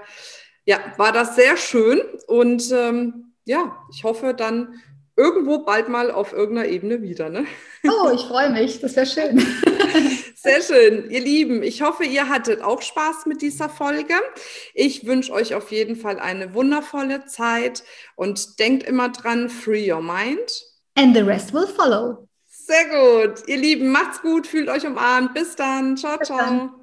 [0.66, 4.80] ja, war das sehr schön und ähm, ja, ich hoffe dann
[5.16, 7.30] irgendwo bald mal auf irgendeiner Ebene wieder.
[7.30, 7.46] Ne?
[7.88, 8.80] Oh, ich freue mich.
[8.80, 9.40] Das wäre schön.
[10.36, 11.64] Sehr schön, ihr Lieben.
[11.64, 14.16] Ich hoffe, ihr hattet auch Spaß mit dieser Folge.
[14.74, 17.84] Ich wünsche euch auf jeden Fall eine wundervolle Zeit
[18.16, 20.66] und denkt immer dran, free your mind.
[20.96, 22.28] And the rest will follow.
[22.50, 23.48] Sehr gut.
[23.48, 25.34] Ihr Lieben, macht's gut, fühlt euch umarmt.
[25.34, 25.96] Bis dann.
[25.98, 26.38] Ciao, Bis ciao.
[26.38, 26.83] Dann.